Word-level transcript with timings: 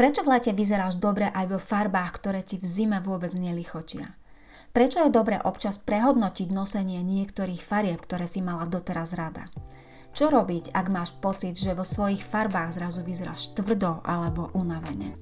Prečo 0.00 0.24
v 0.24 0.32
lete 0.32 0.56
vyzeráš 0.56 0.96
dobre 0.96 1.28
aj 1.28 1.52
vo 1.52 1.60
farbách, 1.60 2.16
ktoré 2.16 2.40
ti 2.40 2.56
v 2.56 2.64
zime 2.64 3.04
vôbec 3.04 3.36
nelichotia? 3.36 4.16
Prečo 4.72 5.04
je 5.04 5.12
dobre 5.12 5.36
občas 5.44 5.76
prehodnotiť 5.76 6.48
nosenie 6.56 7.04
niektorých 7.04 7.60
farieb, 7.60 8.00
ktoré 8.00 8.24
si 8.24 8.40
mala 8.40 8.64
doteraz 8.64 9.12
rada? 9.12 9.44
Čo 10.16 10.32
robiť, 10.32 10.72
ak 10.72 10.86
máš 10.88 11.12
pocit, 11.20 11.52
že 11.52 11.76
vo 11.76 11.84
svojich 11.84 12.24
farbách 12.24 12.80
zrazu 12.80 13.04
vyzeráš 13.04 13.52
tvrdo 13.52 14.00
alebo 14.00 14.48
unavene? 14.56 15.20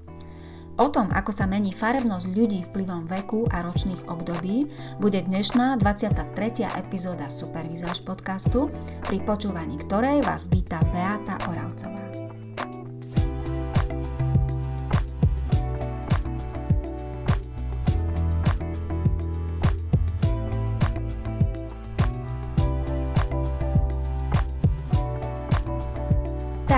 O 0.79 0.87
tom, 0.95 1.11
ako 1.11 1.35
sa 1.35 1.51
mení 1.51 1.75
farebnosť 1.75 2.31
ľudí 2.31 2.63
vplyvom 2.71 3.11
veku 3.11 3.51
a 3.51 3.67
ročných 3.67 4.07
období, 4.07 4.71
bude 5.03 5.19
dnešná 5.27 5.75
23. 5.83 6.31
epizóda 6.79 7.27
Supervizáž 7.27 8.07
podcastu, 8.07 8.71
pri 9.11 9.27
počúvaní 9.27 9.75
ktorej 9.83 10.23
vás 10.23 10.47
víta 10.47 10.79
Beata 10.95 11.35
Oravcová. 11.51 11.99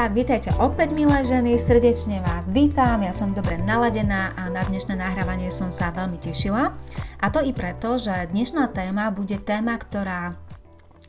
Tak, 0.01 0.17
vítajte 0.17 0.49
opäť 0.57 0.97
milé 0.97 1.21
ženy, 1.29 1.61
srdečne 1.61 2.25
vás 2.25 2.49
vítam, 2.49 3.05
ja 3.05 3.13
som 3.13 3.37
dobre 3.37 3.61
naladená 3.61 4.33
a 4.33 4.49
na 4.49 4.65
dnešné 4.65 4.97
nahrávanie 4.97 5.53
som 5.53 5.69
sa 5.69 5.93
veľmi 5.93 6.17
tešila. 6.17 6.73
A 7.21 7.29
to 7.29 7.45
i 7.45 7.53
preto, 7.53 8.01
že 8.01 8.33
dnešná 8.33 8.73
téma 8.73 9.13
bude 9.13 9.37
téma, 9.37 9.77
ktorá 9.77 10.41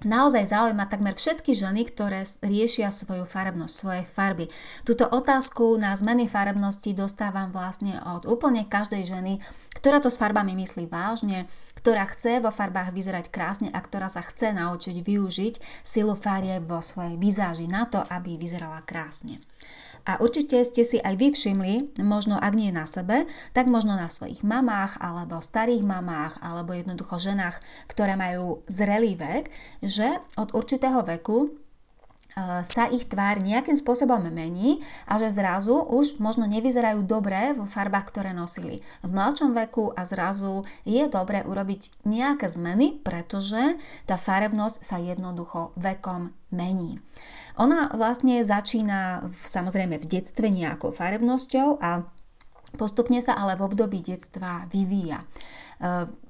naozaj 0.04 0.44
zaujíma 0.44 0.92
takmer 0.92 1.16
všetky 1.16 1.56
ženy, 1.56 1.88
ktoré 1.88 2.28
riešia 2.44 2.92
svoju 2.92 3.24
farebnosť, 3.24 3.72
svoje 3.72 4.04
farby. 4.04 4.52
Túto 4.84 5.08
otázku 5.08 5.80
na 5.80 5.96
zmeny 5.96 6.28
farebnosti 6.28 6.92
dostávam 6.92 7.48
vlastne 7.56 7.96
od 8.04 8.28
úplne 8.28 8.68
každej 8.68 9.08
ženy, 9.08 9.40
ktorá 9.80 10.04
to 10.04 10.12
s 10.12 10.20
farbami 10.20 10.52
myslí 10.60 10.92
vážne, 10.92 11.48
ktorá 11.82 12.06
chce 12.06 12.38
vo 12.40 12.54
farbách 12.54 12.94
vyzerať 12.94 13.34
krásne 13.34 13.74
a 13.74 13.80
ktorá 13.82 14.06
sa 14.06 14.22
chce 14.22 14.54
naučiť 14.54 15.02
využiť 15.02 15.56
silu 15.82 16.14
farieb 16.14 16.70
vo 16.70 16.80
svojej 16.80 17.18
vizáži 17.18 17.66
na 17.66 17.90
to, 17.90 18.06
aby 18.06 18.38
vyzerala 18.38 18.86
krásne. 18.86 19.42
A 20.06 20.18
určite 20.18 20.58
ste 20.66 20.82
si 20.82 20.98
aj 20.98 21.14
vy 21.14 21.30
všimli, 21.30 22.02
možno 22.02 22.38
ak 22.38 22.54
nie 22.58 22.74
na 22.74 22.90
sebe, 22.90 23.30
tak 23.54 23.70
možno 23.70 23.94
na 23.94 24.10
svojich 24.10 24.42
mamách, 24.42 24.98
alebo 24.98 25.42
starých 25.42 25.86
mamách, 25.86 26.42
alebo 26.42 26.74
jednoducho 26.74 27.22
ženách, 27.22 27.62
ktoré 27.86 28.18
majú 28.18 28.66
zrelý 28.66 29.14
vek, 29.14 29.54
že 29.86 30.18
od 30.42 30.58
určitého 30.58 31.06
veku 31.06 31.54
sa 32.64 32.88
ich 32.88 33.12
tvár 33.12 33.44
nejakým 33.44 33.76
spôsobom 33.76 34.24
mení 34.32 34.80
a 35.04 35.20
že 35.20 35.28
zrazu 35.28 35.84
už 35.84 36.24
možno 36.24 36.48
nevyzerajú 36.48 37.04
dobre 37.04 37.52
vo 37.52 37.68
farbách, 37.68 38.08
ktoré 38.08 38.32
nosili 38.32 38.80
v 39.04 39.12
mladšom 39.12 39.52
veku 39.52 39.92
a 39.92 40.08
zrazu 40.08 40.64
je 40.88 41.04
dobre 41.12 41.44
urobiť 41.44 42.08
nejaké 42.08 42.48
zmeny, 42.48 43.04
pretože 43.04 43.76
tá 44.08 44.16
farebnosť 44.16 44.80
sa 44.80 44.98
jednoducho 45.04 45.76
vekom 45.76 46.32
mení. 46.56 47.04
Ona 47.60 47.92
vlastne 47.92 48.40
začína 48.40 49.28
v, 49.28 49.36
samozrejme 49.36 50.00
v 50.00 50.08
detstve 50.08 50.48
nejakou 50.48 50.96
farebnosťou 50.96 51.84
a 51.84 52.08
postupne 52.80 53.20
sa 53.20 53.36
ale 53.36 53.60
v 53.60 53.68
období 53.68 54.00
detstva 54.00 54.72
vyvíja. 54.72 55.28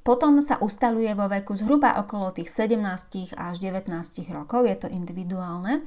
Potom 0.02 0.41
sa 0.41 0.57
ustaluje 0.57 1.13
vo 1.13 1.30
veku 1.30 1.53
zhruba 1.53 1.94
okolo 2.02 2.33
tých 2.33 2.49
17 2.49 3.38
až 3.38 3.55
19 3.61 3.94
rokov, 4.33 4.66
je 4.66 4.73
to 4.73 4.88
individuálne. 4.89 5.85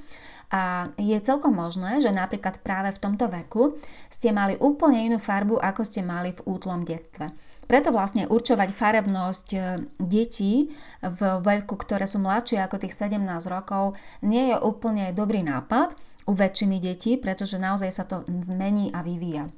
A 0.54 0.86
je 0.94 1.18
celkom 1.18 1.50
možné, 1.50 1.98
že 1.98 2.14
napríklad 2.14 2.62
práve 2.62 2.94
v 2.94 3.02
tomto 3.02 3.26
veku 3.26 3.74
ste 4.06 4.30
mali 4.30 4.54
úplne 4.62 5.02
inú 5.02 5.18
farbu, 5.18 5.58
ako 5.58 5.82
ste 5.82 6.06
mali 6.06 6.30
v 6.30 6.44
útlom 6.46 6.86
detstve. 6.86 7.34
Preto 7.66 7.90
vlastne 7.90 8.30
určovať 8.30 8.70
farebnosť 8.70 9.48
e, 9.50 9.58
detí 9.98 10.70
v 11.00 11.20
veku, 11.42 11.74
ktoré 11.74 12.06
sú 12.06 12.22
mladšie 12.22 12.62
ako 12.62 12.86
tých 12.86 12.94
17 12.94 13.18
rokov, 13.50 13.98
nie 14.22 14.54
je 14.54 14.56
úplne 14.62 15.10
dobrý 15.10 15.42
nápad 15.42 15.98
u 16.30 16.36
väčšiny 16.36 16.78
detí, 16.78 17.18
pretože 17.18 17.58
naozaj 17.58 17.90
sa 17.90 18.04
to 18.06 18.22
mení 18.30 18.94
a 18.94 19.02
vyvíja. 19.02 19.50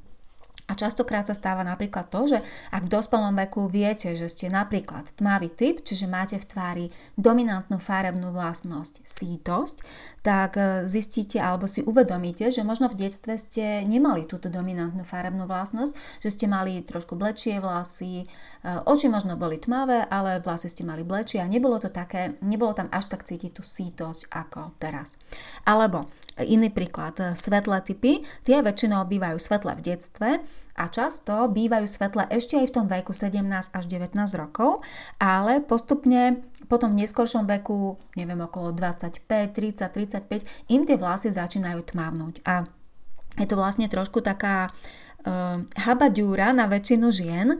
A 0.67 0.75
častokrát 0.75 1.23
sa 1.23 1.35
stáva 1.35 1.63
napríklad 1.63 2.11
to, 2.11 2.27
že 2.27 2.39
ak 2.75 2.91
v 2.91 2.93
dospelom 2.99 3.39
veku 3.39 3.71
viete, 3.71 4.19
že 4.19 4.27
ste 4.27 4.51
napríklad 4.51 5.15
tmavý 5.15 5.47
typ, 5.55 5.87
čiže 5.87 6.11
máte 6.11 6.43
v 6.43 6.49
tvári 6.49 6.87
dominantnú 7.15 7.79
farebnú 7.79 8.35
vlastnosť 8.35 9.07
sítosť, 9.07 9.77
tak 10.27 10.59
e, 10.59 10.91
zistíte 10.91 11.39
alebo 11.39 11.71
si 11.71 11.87
uvedomíte, 11.87 12.51
že 12.51 12.67
možno 12.67 12.91
v 12.91 13.07
detstve 13.07 13.39
ste 13.39 13.87
nemali 13.87 14.27
túto 14.27 14.51
dominantnú 14.51 15.07
farebnú 15.07 15.47
vlastnosť, 15.47 15.95
že 16.19 16.35
ste 16.35 16.47
mali 16.51 16.83
trošku 16.83 17.15
blečie 17.15 17.63
vlasy, 17.63 18.27
e, 18.27 18.71
oči 18.91 19.07
možno 19.07 19.39
boli 19.39 19.63
tmavé, 19.63 20.11
ale 20.11 20.43
vlasy 20.43 20.67
ste 20.67 20.83
mali 20.83 21.07
blečie 21.07 21.39
a 21.39 21.47
nebolo 21.47 21.79
to 21.79 21.95
také, 21.95 22.35
nebolo 22.43 22.75
tam 22.75 22.91
až 22.91 23.15
tak 23.15 23.23
cítiť 23.23 23.55
tú 23.55 23.63
sítosť 23.63 24.27
ako 24.35 24.75
teraz. 24.83 25.15
Alebo 25.63 26.11
Iný 26.37 26.69
príklad, 26.69 27.17
svetlé 27.33 27.81
typy, 27.81 28.21
tie 28.45 28.61
väčšinou 28.61 29.09
bývajú 29.09 29.41
svetlé 29.41 29.73
v 29.73 29.85
detstve 29.89 30.29
a 30.77 30.85
často 30.93 31.49
bývajú 31.49 31.89
svetlé 31.89 32.29
ešte 32.29 32.61
aj 32.61 32.69
v 32.69 32.75
tom 32.77 32.87
veku 32.87 33.17
17 33.17 33.41
až 33.73 33.85
19 33.89 34.13
rokov, 34.37 34.85
ale 35.17 35.65
postupne 35.65 36.45
potom 36.69 36.93
v 36.93 37.05
neskoršom 37.05 37.49
veku, 37.49 37.97
neviem, 38.15 38.39
okolo 38.45 38.77
25, 38.77 39.25
30, 39.57 40.29
35, 40.29 40.73
im 40.73 40.83
tie 40.85 40.97
vlasy 41.01 41.33
začínajú 41.33 41.81
tmavnúť. 41.97 42.45
A 42.45 42.69
je 43.37 43.47
to 43.49 43.57
vlastne 43.57 43.89
trošku 43.89 44.21
taká 44.21 44.73
habaďúra 45.75 46.55
na 46.55 46.71
väčšinu 46.71 47.11
žien, 47.11 47.49
e, 47.55 47.59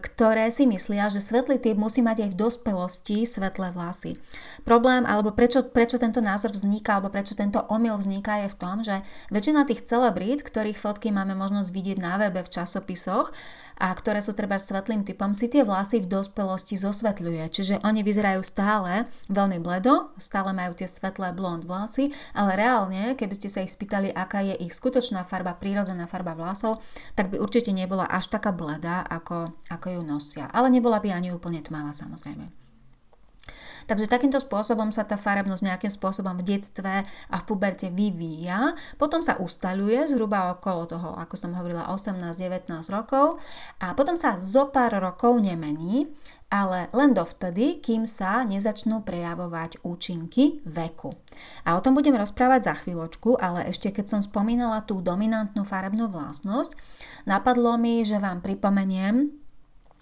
ktoré 0.00 0.48
si 0.48 0.64
myslia, 0.64 1.12
že 1.12 1.20
svetlý 1.20 1.60
typ 1.60 1.76
musí 1.76 2.00
mať 2.00 2.24
aj 2.24 2.30
v 2.32 2.38
dospelosti 2.40 3.28
svetlé 3.28 3.68
vlasy. 3.68 4.16
Problém, 4.64 5.04
alebo 5.04 5.36
prečo, 5.36 5.60
prečo 5.60 6.00
tento 6.00 6.24
názor 6.24 6.56
vzniká, 6.56 6.96
alebo 6.96 7.12
prečo 7.12 7.36
tento 7.36 7.60
omyl 7.68 8.00
vzniká 8.00 8.40
je 8.46 8.48
v 8.48 8.58
tom, 8.58 8.76
že 8.80 9.04
väčšina 9.28 9.68
tých 9.68 9.84
celebrít, 9.84 10.40
ktorých 10.40 10.80
fotky 10.80 11.12
máme 11.12 11.36
možnosť 11.36 11.68
vidieť 11.68 11.98
na 12.00 12.16
webe 12.16 12.40
v 12.40 12.52
časopisoch, 12.52 13.28
a 13.82 13.90
ktoré 13.90 14.22
sú 14.22 14.30
treba 14.30 14.54
svetlým 14.62 15.02
typom, 15.02 15.34
si 15.34 15.50
tie 15.50 15.66
vlasy 15.66 15.98
v 15.98 16.06
dospelosti 16.06 16.78
zosvetľuje. 16.78 17.50
Čiže 17.50 17.74
oni 17.82 18.06
vyzerajú 18.06 18.38
stále 18.46 19.10
veľmi 19.26 19.58
bledo, 19.58 20.14
stále 20.22 20.54
majú 20.54 20.78
tie 20.78 20.86
svetlé 20.86 21.34
blond 21.34 21.66
vlasy, 21.66 22.14
ale 22.30 22.54
reálne, 22.54 23.18
keby 23.18 23.34
ste 23.34 23.50
sa 23.50 23.66
ich 23.66 23.74
spýtali, 23.74 24.14
aká 24.14 24.46
je 24.46 24.54
ich 24.54 24.70
skutočná 24.70 25.26
farba, 25.26 25.58
prírodzená 25.58 26.06
farba 26.06 26.38
vlasov, 26.38 26.78
tak 27.18 27.34
by 27.34 27.42
určite 27.42 27.74
nebola 27.74 28.06
až 28.06 28.30
taká 28.30 28.54
bledá, 28.54 29.02
ako, 29.02 29.50
ako 29.66 29.98
ju 29.98 30.00
nosia. 30.06 30.46
Ale 30.54 30.70
nebola 30.70 31.02
by 31.02 31.10
ani 31.10 31.34
úplne 31.34 31.58
tmavá 31.58 31.90
samozrejme. 31.90 32.61
Takže 33.92 34.08
takýmto 34.08 34.40
spôsobom 34.40 34.88
sa 34.88 35.04
tá 35.04 35.20
farebnosť 35.20 35.68
nejakým 35.68 35.92
spôsobom 35.92 36.32
v 36.40 36.56
detstve 36.56 37.04
a 37.04 37.36
v 37.36 37.44
puberte 37.44 37.92
vyvíja, 37.92 38.72
potom 38.96 39.20
sa 39.20 39.36
ustaľuje 39.36 40.08
zhruba 40.08 40.48
okolo 40.56 40.88
toho, 40.88 41.12
ako 41.20 41.36
som 41.36 41.52
hovorila, 41.52 41.84
18-19 41.92 42.72
rokov 42.88 43.36
a 43.84 43.92
potom 43.92 44.16
sa 44.16 44.40
zo 44.40 44.72
pár 44.72 44.96
rokov 44.96 45.36
nemení, 45.44 46.08
ale 46.48 46.88
len 46.96 47.12
dovtedy, 47.12 47.84
kým 47.84 48.08
sa 48.08 48.48
nezačnú 48.48 49.04
prejavovať 49.04 49.84
účinky 49.84 50.64
veku. 50.64 51.12
A 51.68 51.76
o 51.76 51.84
tom 51.84 51.92
budem 51.92 52.16
rozprávať 52.16 52.72
za 52.72 52.74
chvíľočku, 52.80 53.36
ale 53.36 53.68
ešte 53.68 53.92
keď 53.92 54.08
som 54.08 54.20
spomínala 54.24 54.88
tú 54.88 55.04
dominantnú 55.04 55.68
farebnú 55.68 56.08
vlastnosť, 56.08 56.80
napadlo 57.28 57.76
mi, 57.76 58.08
že 58.08 58.16
vám 58.16 58.40
pripomeniem, 58.40 59.36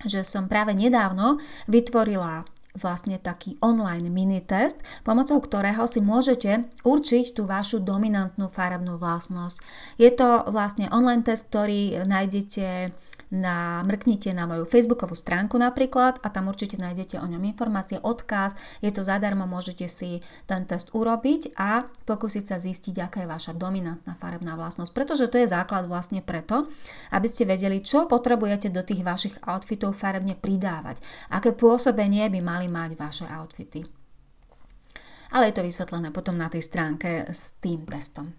že 0.06 0.22
som 0.22 0.46
práve 0.46 0.78
nedávno 0.78 1.42
vytvorila 1.66 2.46
vlastne 2.78 3.18
taký 3.18 3.58
online 3.58 4.06
mini 4.10 4.38
test, 4.38 4.78
pomocou 5.02 5.42
ktorého 5.42 5.90
si 5.90 5.98
môžete 5.98 6.70
určiť 6.86 7.34
tú 7.34 7.46
vašu 7.46 7.82
dominantnú 7.82 8.46
farebnú 8.46 8.94
vlastnosť. 8.98 9.58
Je 9.98 10.10
to 10.14 10.46
vlastne 10.50 10.86
online 10.94 11.26
test, 11.26 11.50
ktorý 11.50 12.06
nájdete 12.06 12.94
na, 13.30 13.80
mrknite 13.86 14.34
na 14.34 14.44
moju 14.44 14.66
facebookovú 14.66 15.14
stránku 15.14 15.54
napríklad 15.54 16.18
a 16.20 16.28
tam 16.28 16.50
určite 16.50 16.76
nájdete 16.76 17.22
o 17.22 17.26
ňom 17.26 17.42
informácie, 17.46 18.02
odkaz, 18.02 18.58
je 18.82 18.90
to 18.90 19.06
zadarmo, 19.06 19.46
môžete 19.46 19.86
si 19.86 20.20
ten 20.50 20.66
test 20.66 20.90
urobiť 20.90 21.54
a 21.54 21.86
pokúsiť 22.04 22.44
sa 22.44 22.58
zistiť, 22.58 22.94
aká 22.98 23.18
je 23.24 23.30
vaša 23.30 23.52
dominantná 23.54 24.18
farebná 24.18 24.58
vlastnosť, 24.58 24.90
pretože 24.90 25.30
to 25.30 25.38
je 25.38 25.48
základ 25.48 25.86
vlastne 25.86 26.20
preto, 26.20 26.66
aby 27.14 27.26
ste 27.30 27.46
vedeli, 27.46 27.80
čo 27.80 28.10
potrebujete 28.10 28.68
do 28.74 28.82
tých 28.82 29.06
vašich 29.06 29.38
outfitov 29.46 29.94
farebne 29.94 30.34
pridávať, 30.34 30.98
aké 31.30 31.54
pôsobenie 31.54 32.26
by 32.28 32.40
mali 32.42 32.66
mať 32.66 32.90
vaše 32.98 33.26
outfity. 33.30 33.86
Ale 35.30 35.54
je 35.54 35.54
to 35.54 35.62
vysvetlené 35.62 36.10
potom 36.10 36.34
na 36.34 36.50
tej 36.50 36.66
stránke 36.66 37.22
s 37.30 37.54
tým 37.62 37.86
testom. 37.86 38.34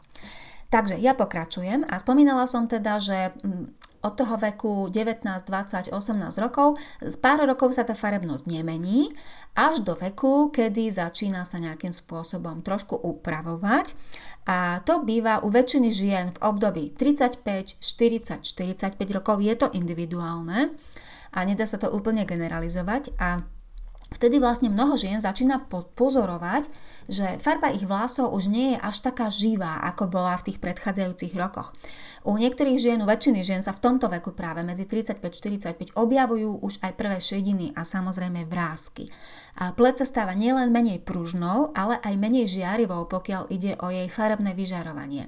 Takže 0.72 0.96
ja 1.04 1.12
pokračujem 1.12 1.84
a 1.84 2.00
spomínala 2.00 2.48
som 2.48 2.64
teda, 2.64 2.96
že 3.04 3.36
mm, 3.44 3.92
od 4.08 4.14
toho 4.16 4.40
veku 4.40 4.88
19, 4.88 5.20
20, 5.28 5.92
18 5.92 6.40
rokov, 6.42 6.80
z 7.04 7.16
pár 7.20 7.44
rokov 7.44 7.76
sa 7.76 7.84
tá 7.84 7.94
farebnosť 7.94 8.48
nemení, 8.48 9.12
až 9.54 9.84
do 9.84 9.94
veku, 9.94 10.50
kedy 10.50 10.90
začína 10.90 11.44
sa 11.44 11.60
nejakým 11.60 11.94
spôsobom 11.94 12.66
trošku 12.66 12.98
upravovať. 12.98 13.94
A 14.48 14.82
to 14.88 15.06
býva 15.06 15.44
u 15.46 15.52
väčšiny 15.54 15.90
žien 15.92 16.26
v 16.34 16.40
období 16.40 16.96
35, 16.98 17.78
40, 17.78 18.42
45 18.42 18.96
rokov, 19.12 19.44
je 19.44 19.54
to 19.54 19.68
individuálne 19.76 20.74
a 21.36 21.40
nedá 21.44 21.68
sa 21.68 21.78
to 21.78 21.92
úplne 21.92 22.26
generalizovať. 22.26 23.12
A 23.22 23.46
Vtedy 24.12 24.44
vlastne 24.44 24.68
mnoho 24.68 25.00
žien 25.00 25.24
začína 25.24 25.72
pozorovať, 25.72 26.68
že 27.08 27.40
farba 27.40 27.72
ich 27.72 27.88
vlasov 27.88 28.36
už 28.36 28.52
nie 28.52 28.76
je 28.76 28.84
až 28.84 29.08
taká 29.08 29.32
živá, 29.32 29.80
ako 29.88 30.12
bola 30.12 30.36
v 30.36 30.52
tých 30.52 30.60
predchádzajúcich 30.60 31.32
rokoch. 31.40 31.72
U 32.28 32.36
niektorých 32.36 32.76
žien, 32.76 33.00
u 33.00 33.08
väčšiny 33.08 33.40
žien 33.40 33.64
sa 33.64 33.72
v 33.72 33.80
tomto 33.80 34.12
veku 34.12 34.36
práve 34.36 34.68
medzi 34.68 34.84
35-45 34.84 35.96
objavujú 35.96 36.60
už 36.60 36.84
aj 36.84 36.92
prvé 37.00 37.24
šediny 37.24 37.72
a 37.72 37.88
samozrejme 37.88 38.52
vrázky. 38.52 39.08
A 39.60 39.76
pleť 39.76 40.04
sa 40.04 40.06
stáva 40.08 40.38
nielen 40.38 40.72
menej 40.72 41.04
pružnou, 41.04 41.76
ale 41.76 42.00
aj 42.04 42.16
menej 42.16 42.48
žiarivou, 42.48 43.08
pokiaľ 43.10 43.52
ide 43.52 43.76
o 43.84 43.92
jej 43.92 44.08
farebné 44.08 44.56
vyžarovanie. 44.56 45.28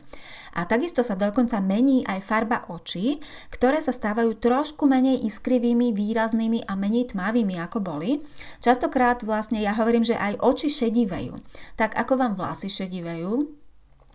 A 0.53 0.69
takisto 0.69 1.01
sa 1.01 1.17
dokonca 1.17 1.57
mení 1.59 2.05
aj 2.05 2.19
farba 2.21 2.61
očí, 2.69 3.17
ktoré 3.49 3.81
sa 3.81 3.89
stávajú 3.89 4.37
trošku 4.37 4.85
menej 4.85 5.25
iskrivými, 5.25 5.91
výraznými 5.97 6.69
a 6.69 6.77
menej 6.77 7.17
tmavými 7.17 7.57
ako 7.57 7.81
boli. 7.81 8.21
Častokrát 8.61 9.25
vlastne 9.25 9.59
ja 9.59 9.73
hovorím, 9.73 10.05
že 10.05 10.13
aj 10.13 10.37
oči 10.39 10.69
šedivejú. 10.69 11.33
Tak 11.73 11.97
ako 11.97 12.13
vám 12.21 12.33
vlasy 12.37 12.69
šedivejú, 12.69 13.62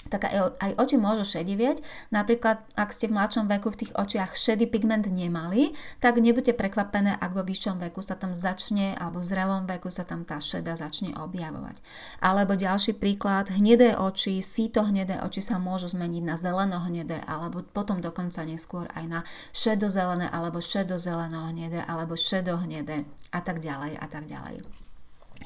tak 0.09 0.29
aj, 0.29 0.75
oči 0.81 0.97
môžu 0.97 1.25
šedivieť. 1.25 1.85
Napríklad, 2.11 2.65
ak 2.75 2.91
ste 2.91 3.09
v 3.09 3.17
mladšom 3.21 3.47
veku 3.47 3.71
v 3.73 3.85
tých 3.85 3.93
očiach 3.95 4.33
šedý 4.33 4.67
pigment 4.67 5.07
nemali, 5.07 5.77
tak 6.01 6.19
nebuďte 6.19 6.57
prekvapené, 6.57 7.15
ak 7.17 7.37
vo 7.37 7.45
vyššom 7.45 7.79
veku 7.85 8.01
sa 8.01 8.17
tam 8.17 8.33
začne, 8.33 8.97
alebo 8.97 9.21
v 9.21 9.29
zrelom 9.29 9.69
veku 9.69 9.93
sa 9.93 10.09
tam 10.09 10.25
tá 10.25 10.41
šeda 10.41 10.75
začne 10.75 11.13
objavovať. 11.15 11.85
Alebo 12.25 12.57
ďalší 12.57 12.97
príklad, 12.97 13.53
hnedé 13.53 13.95
oči, 13.95 14.41
síto 14.41 14.89
hnedé 14.89 15.21
oči 15.21 15.45
sa 15.45 15.61
môžu 15.61 15.93
zmeniť 15.93 16.23
na 16.25 16.35
zeleno-hnedé, 16.41 17.23
alebo 17.29 17.61
potom 17.61 18.01
dokonca 18.01 18.43
neskôr 18.49 18.89
aj 18.97 19.05
na 19.05 19.21
šedozelené, 19.53 20.33
alebo 20.33 20.65
šedozeleno-hnedé, 20.65 21.85
alebo 21.85 22.17
šedohnedé 22.17 23.05
a 23.37 23.41
tak 23.45 23.61
ďalej 23.61 24.01
a 24.01 24.07
tak 24.09 24.25
ďalej. 24.25 24.88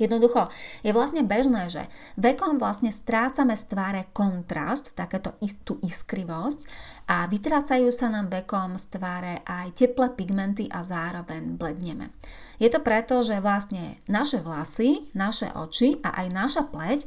Jednoducho, 0.00 0.48
je 0.80 0.88
vlastne 0.96 1.20
bežné, 1.20 1.68
že 1.68 1.84
vekom 2.16 2.56
vlastne 2.56 2.88
strácame 2.88 3.52
z 3.52 3.64
tváre 3.68 4.02
kontrast, 4.16 4.96
takéto 4.96 5.36
istú 5.44 5.76
iskrivosť 5.84 6.64
a 7.12 7.28
vytrácajú 7.28 7.92
sa 7.92 8.08
nám 8.08 8.32
vekom 8.32 8.80
z 8.80 8.96
tváre 8.96 9.34
aj 9.44 9.76
teplé 9.76 10.08
pigmenty 10.16 10.64
a 10.72 10.80
zároveň 10.80 11.60
bledneme. 11.60 12.08
Je 12.56 12.72
to 12.72 12.80
preto, 12.80 13.20
že 13.20 13.44
vlastne 13.44 14.00
naše 14.08 14.40
vlasy, 14.40 15.12
naše 15.12 15.52
oči 15.52 16.00
a 16.00 16.24
aj 16.24 16.26
naša 16.32 16.62
pleť 16.72 17.04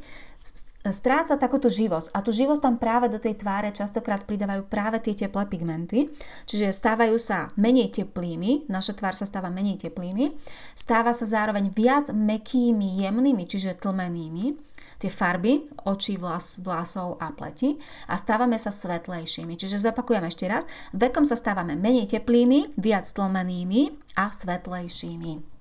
stráca 0.92 1.40
takúto 1.40 1.72
živosť. 1.72 2.12
A 2.14 2.20
tú 2.20 2.36
živosť 2.36 2.62
tam 2.62 2.76
práve 2.78 3.08
do 3.08 3.18
tej 3.22 3.40
tváre 3.40 3.72
častokrát 3.72 4.28
pridávajú 4.28 4.68
práve 4.68 5.02
tie 5.02 5.16
teplé 5.16 5.48
pigmenty, 5.48 6.12
čiže 6.46 6.74
stávajú 6.74 7.16
sa 7.16 7.50
menej 7.56 7.94
teplými, 7.94 8.68
naša 8.68 8.98
tvár 8.98 9.16
sa 9.16 9.24
stáva 9.24 9.48
menej 9.48 9.88
teplými, 9.88 10.36
stáva 10.76 11.16
sa 11.16 11.24
zároveň 11.24 11.72
viac 11.72 12.12
mekými, 12.12 13.02
jemnými, 13.06 13.48
čiže 13.48 13.80
tlmenými, 13.80 14.58
tie 15.00 15.12
farby 15.12 15.66
očí, 15.88 16.20
vlas, 16.20 16.60
vlasov 16.60 17.18
a 17.24 17.32
pleti 17.32 17.78
a 18.12 18.20
stávame 18.20 18.60
sa 18.60 18.74
svetlejšími. 18.74 19.56
Čiže 19.56 19.92
zopakujem 19.92 20.26
ešte 20.28 20.46
raz, 20.50 20.64
vekom 20.92 21.24
sa 21.24 21.40
stávame 21.40 21.80
menej 21.80 22.10
teplými, 22.12 22.76
viac 22.76 23.08
tlmenými 23.08 23.96
a 24.20 24.32
svetlejšími. 24.32 25.55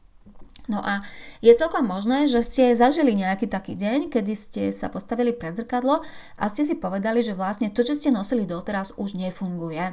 No 0.64 0.80
a 0.80 1.04
je 1.44 1.52
celkom 1.52 1.84
možné, 1.84 2.24
že 2.24 2.40
ste 2.40 2.72
zažili 2.72 3.12
nejaký 3.12 3.44
taký 3.52 3.76
deň, 3.76 4.08
kedy 4.08 4.32
ste 4.32 4.62
sa 4.72 4.88
postavili 4.88 5.36
pred 5.36 5.52
zrkadlo 5.52 6.00
a 6.40 6.44
ste 6.48 6.64
si 6.64 6.80
povedali, 6.80 7.20
že 7.20 7.36
vlastne 7.36 7.68
to, 7.68 7.84
čo 7.84 7.92
ste 7.92 8.08
nosili 8.08 8.48
doteraz, 8.48 8.96
už 8.96 9.20
nefunguje. 9.20 9.92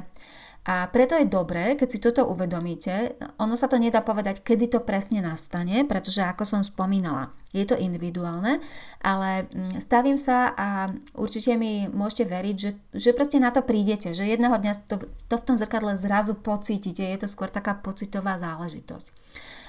A 0.62 0.86
preto 0.94 1.18
je 1.18 1.26
dobré, 1.26 1.74
keď 1.74 1.88
si 1.90 1.98
toto 1.98 2.22
uvedomíte, 2.22 3.18
ono 3.42 3.58
sa 3.58 3.66
to 3.66 3.82
nedá 3.82 3.98
povedať, 3.98 4.46
kedy 4.46 4.70
to 4.70 4.86
presne 4.86 5.18
nastane, 5.18 5.82
pretože 5.82 6.22
ako 6.22 6.46
som 6.46 6.62
spomínala, 6.62 7.34
je 7.50 7.66
to 7.66 7.74
individuálne, 7.74 8.62
ale 9.02 9.50
mm, 9.50 9.82
stavím 9.82 10.14
sa 10.14 10.54
a 10.54 10.86
určite 11.18 11.58
mi 11.58 11.90
môžete 11.90 12.30
veriť, 12.30 12.56
že, 12.62 12.70
že 12.94 13.10
proste 13.10 13.42
na 13.42 13.50
to 13.50 13.66
prídete, 13.66 14.14
že 14.14 14.22
jedného 14.22 14.54
dňa 14.54 14.86
to, 14.86 15.02
to 15.02 15.34
v 15.34 15.46
tom 15.50 15.58
zrkadle 15.58 15.98
zrazu 15.98 16.38
pocítite, 16.38 17.02
je 17.02 17.18
to 17.18 17.26
skôr 17.26 17.50
taká 17.50 17.74
pocitová 17.82 18.38
záležitosť. 18.38 19.10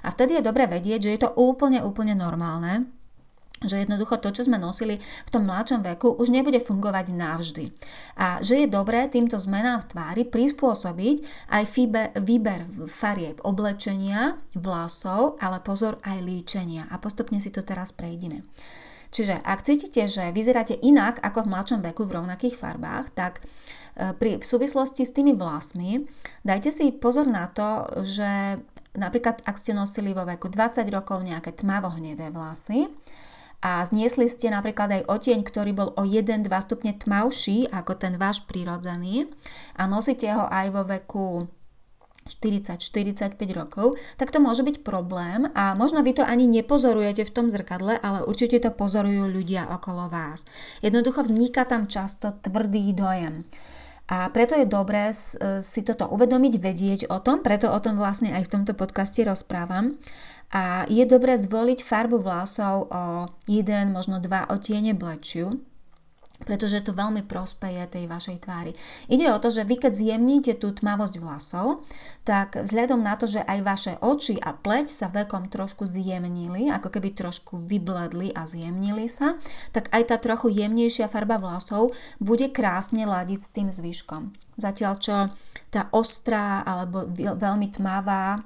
A 0.03 0.11
vtedy 0.11 0.39
je 0.39 0.47
dobre 0.47 0.67
vedieť, 0.67 1.07
že 1.07 1.13
je 1.15 1.21
to 1.23 1.33
úplne, 1.39 1.79
úplne 1.79 2.13
normálne, 2.13 2.91
že 3.63 3.79
jednoducho 3.79 4.19
to, 4.19 4.35
čo 4.35 4.45
sme 4.45 4.59
nosili 4.59 4.99
v 4.99 5.29
tom 5.31 5.47
mladšom 5.47 5.81
veku, 5.87 6.11
už 6.11 6.29
nebude 6.29 6.59
fungovať 6.59 7.15
navždy. 7.15 7.65
A 8.19 8.43
že 8.43 8.63
je 8.63 8.67
dobré 8.67 9.07
týmto 9.07 9.39
zmenám 9.39 9.87
v 9.87 9.89
tvári 9.95 10.23
prispôsobiť 10.27 11.49
aj 11.49 11.63
fibe, 11.63 12.03
výber 12.19 12.67
farieb 12.91 13.39
oblečenia, 13.47 14.35
vlasov, 14.53 15.39
ale 15.39 15.63
pozor 15.63 15.97
aj 16.03 16.19
líčenia. 16.19 16.91
A 16.91 16.99
postupne 16.99 17.39
si 17.39 17.49
to 17.49 17.63
teraz 17.63 17.95
prejdeme. 17.95 18.43
Čiže 19.13 19.45
ak 19.45 19.61
cítite, 19.61 20.09
že 20.09 20.33
vyzeráte 20.33 20.73
inak 20.73 21.21
ako 21.21 21.45
v 21.45 21.51
mladšom 21.53 21.79
veku 21.85 22.09
v 22.09 22.17
rovnakých 22.17 22.57
farbách, 22.57 23.13
tak 23.13 23.45
e, 23.93 24.09
pri, 24.17 24.41
v 24.41 24.45
súvislosti 24.45 25.05
s 25.05 25.13
tými 25.13 25.37
vlasmi 25.37 26.01
dajte 26.41 26.73
si 26.73 26.89
pozor 26.89 27.29
na 27.29 27.45
to, 27.45 27.85
že 28.01 28.57
Napríklad, 28.93 29.41
ak 29.41 29.57
ste 29.57 29.73
nosili 29.73 30.13
vo 30.13 30.21
veku 30.21 30.53
20 30.53 30.85
rokov 30.93 31.25
nejaké 31.25 31.49
tmavo-hnedé 31.57 32.29
vlasy 32.29 32.93
a 33.65 33.81
zniesli 33.81 34.29
ste 34.29 34.53
napríklad 34.53 35.01
aj 35.01 35.07
otieň, 35.09 35.39
ktorý 35.41 35.71
bol 35.73 35.89
o 35.97 36.05
1-2 36.05 36.45
stupne 36.61 36.93
tmavší 36.93 37.73
ako 37.73 37.97
ten 37.97 38.21
váš 38.21 38.45
prirodzený 38.45 39.33
a 39.79 39.89
nosíte 39.89 40.29
ho 40.29 40.45
aj 40.45 40.67
vo 40.69 40.83
veku 40.85 41.27
40-45 42.23 43.35
rokov, 43.51 43.99
tak 44.15 44.31
to 44.31 44.39
môže 44.39 44.63
byť 44.63 44.85
problém 44.85 45.51
a 45.51 45.75
možno 45.75 45.99
vy 46.05 46.15
to 46.15 46.23
ani 46.23 46.47
nepozorujete 46.47 47.27
v 47.27 47.33
tom 47.35 47.51
zrkadle, 47.51 47.99
ale 47.99 48.23
určite 48.23 48.63
to 48.63 48.71
pozorujú 48.71 49.27
ľudia 49.27 49.67
okolo 49.67 50.07
vás. 50.07 50.47
Jednoducho 50.79 51.27
vzniká 51.27 51.67
tam 51.67 51.91
často 51.91 52.31
tvrdý 52.31 52.95
dojem. 52.95 53.43
A 54.11 54.27
preto 54.29 54.51
je 54.55 54.67
dobré 54.67 55.11
e, 55.11 55.15
si 55.63 55.81
toto 55.81 56.11
uvedomiť, 56.11 56.53
vedieť 56.59 57.01
o 57.07 57.23
tom, 57.23 57.39
preto 57.39 57.71
o 57.71 57.79
tom 57.79 57.95
vlastne 57.95 58.35
aj 58.35 58.43
v 58.47 58.51
tomto 58.51 58.73
podcaste 58.75 59.23
rozprávam. 59.23 59.95
A 60.53 60.85
je 60.91 61.01
dobré 61.07 61.39
zvoliť 61.39 61.81
farbu 61.81 62.19
vlasov 62.21 62.91
o 62.91 63.03
jeden, 63.47 63.95
možno 63.95 64.19
dva 64.19 64.45
otiene 64.51 64.93
blečiu, 64.93 65.57
pretože 66.41 66.81
to 66.81 66.97
veľmi 66.97 67.23
prospeje 67.29 67.85
tej 67.85 68.09
vašej 68.09 68.41
tvári. 68.41 68.73
Ide 69.05 69.29
o 69.29 69.37
to, 69.37 69.53
že 69.53 69.69
vy 69.69 69.77
keď 69.77 69.93
zjemníte 69.93 70.53
tú 70.57 70.73
tmavosť 70.73 71.15
vlasov, 71.21 71.85
tak 72.25 72.57
vzhľadom 72.57 73.05
na 73.05 73.13
to, 73.13 73.29
že 73.29 73.45
aj 73.45 73.59
vaše 73.61 73.93
oči 74.01 74.41
a 74.41 74.57
pleť 74.57 74.87
sa 74.89 75.07
vekom 75.13 75.47
trošku 75.47 75.85
zjemnili, 75.85 76.73
ako 76.73 76.89
keby 76.89 77.13
trošku 77.13 77.63
vybledli 77.69 78.33
a 78.33 78.49
zjemnili 78.49 79.05
sa, 79.05 79.37
tak 79.71 79.93
aj 79.93 80.09
tá 80.09 80.17
trochu 80.17 80.49
jemnejšia 80.51 81.05
farba 81.05 81.37
vlasov 81.37 81.93
bude 82.17 82.49
krásne 82.49 83.05
ladiť 83.05 83.39
s 83.39 83.49
tým 83.53 83.67
zvyškom. 83.69 84.33
Zatiaľ 84.57 84.93
čo 84.97 85.15
tá 85.73 85.89
ostrá 85.93 86.61
alebo 86.65 87.09
veľmi 87.13 87.67
tmavá 87.73 88.41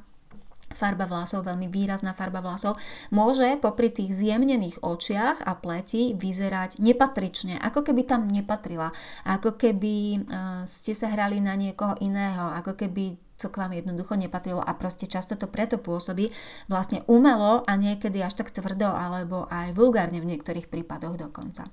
farba 0.72 1.08
vlasov, 1.08 1.48
veľmi 1.48 1.72
výrazná 1.72 2.12
farba 2.12 2.44
vlasov, 2.44 2.76
môže 3.10 3.60
popri 3.64 3.88
tých 3.92 4.12
zjemnených 4.12 4.84
očiach 4.84 5.44
a 5.48 5.56
pleti 5.56 6.14
vyzerať 6.14 6.84
nepatrične, 6.84 7.60
ako 7.64 7.88
keby 7.88 8.04
tam 8.04 8.28
nepatrila, 8.28 8.92
ako 9.24 9.56
keby 9.56 10.28
uh, 10.28 10.64
ste 10.68 10.92
sa 10.92 11.12
hrali 11.12 11.40
na 11.40 11.56
niekoho 11.56 11.96
iného, 12.04 12.52
ako 12.58 12.76
keby 12.76 13.16
to 13.38 13.54
k 13.54 13.60
vám 13.62 13.72
jednoducho 13.78 14.18
nepatrilo 14.18 14.60
a 14.66 14.74
proste 14.74 15.06
často 15.06 15.38
to 15.38 15.46
preto 15.46 15.78
pôsobí 15.78 16.34
vlastne 16.66 17.06
umelo 17.06 17.62
a 17.70 17.78
niekedy 17.78 18.26
až 18.26 18.42
tak 18.42 18.50
tvrdo 18.50 18.90
alebo 18.90 19.46
aj 19.54 19.78
vulgárne 19.78 20.18
v 20.18 20.34
niektorých 20.34 20.68
prípadoch 20.68 21.22
dokonca. 21.22 21.70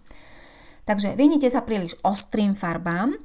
Takže 0.84 1.16
vyhnite 1.16 1.48
sa 1.48 1.64
príliš 1.64 1.96
ostrým 2.04 2.52
farbám 2.52 3.16
e, 3.16 3.18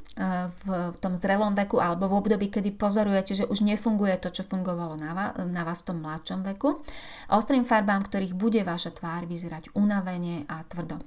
v 0.48 0.96
tom 1.04 1.20
zrelom 1.20 1.52
veku 1.52 1.84
alebo 1.84 2.08
v 2.08 2.24
období, 2.24 2.48
kedy 2.48 2.80
pozorujete, 2.80 3.36
že 3.36 3.46
už 3.52 3.68
nefunguje 3.68 4.16
to, 4.16 4.32
čo 4.32 4.48
fungovalo 4.48 4.96
na 4.96 5.12
vás, 5.12 5.32
na 5.44 5.68
vás 5.68 5.84
v 5.84 5.92
tom 5.92 6.00
mladšom 6.00 6.48
veku. 6.56 6.80
Ostrým 7.28 7.68
farbám, 7.68 8.08
ktorých 8.08 8.40
bude 8.40 8.64
vaša 8.64 8.96
tvár 8.96 9.28
vyzerať 9.28 9.76
unavene 9.76 10.48
a 10.48 10.64
tvrdo. 10.64 11.04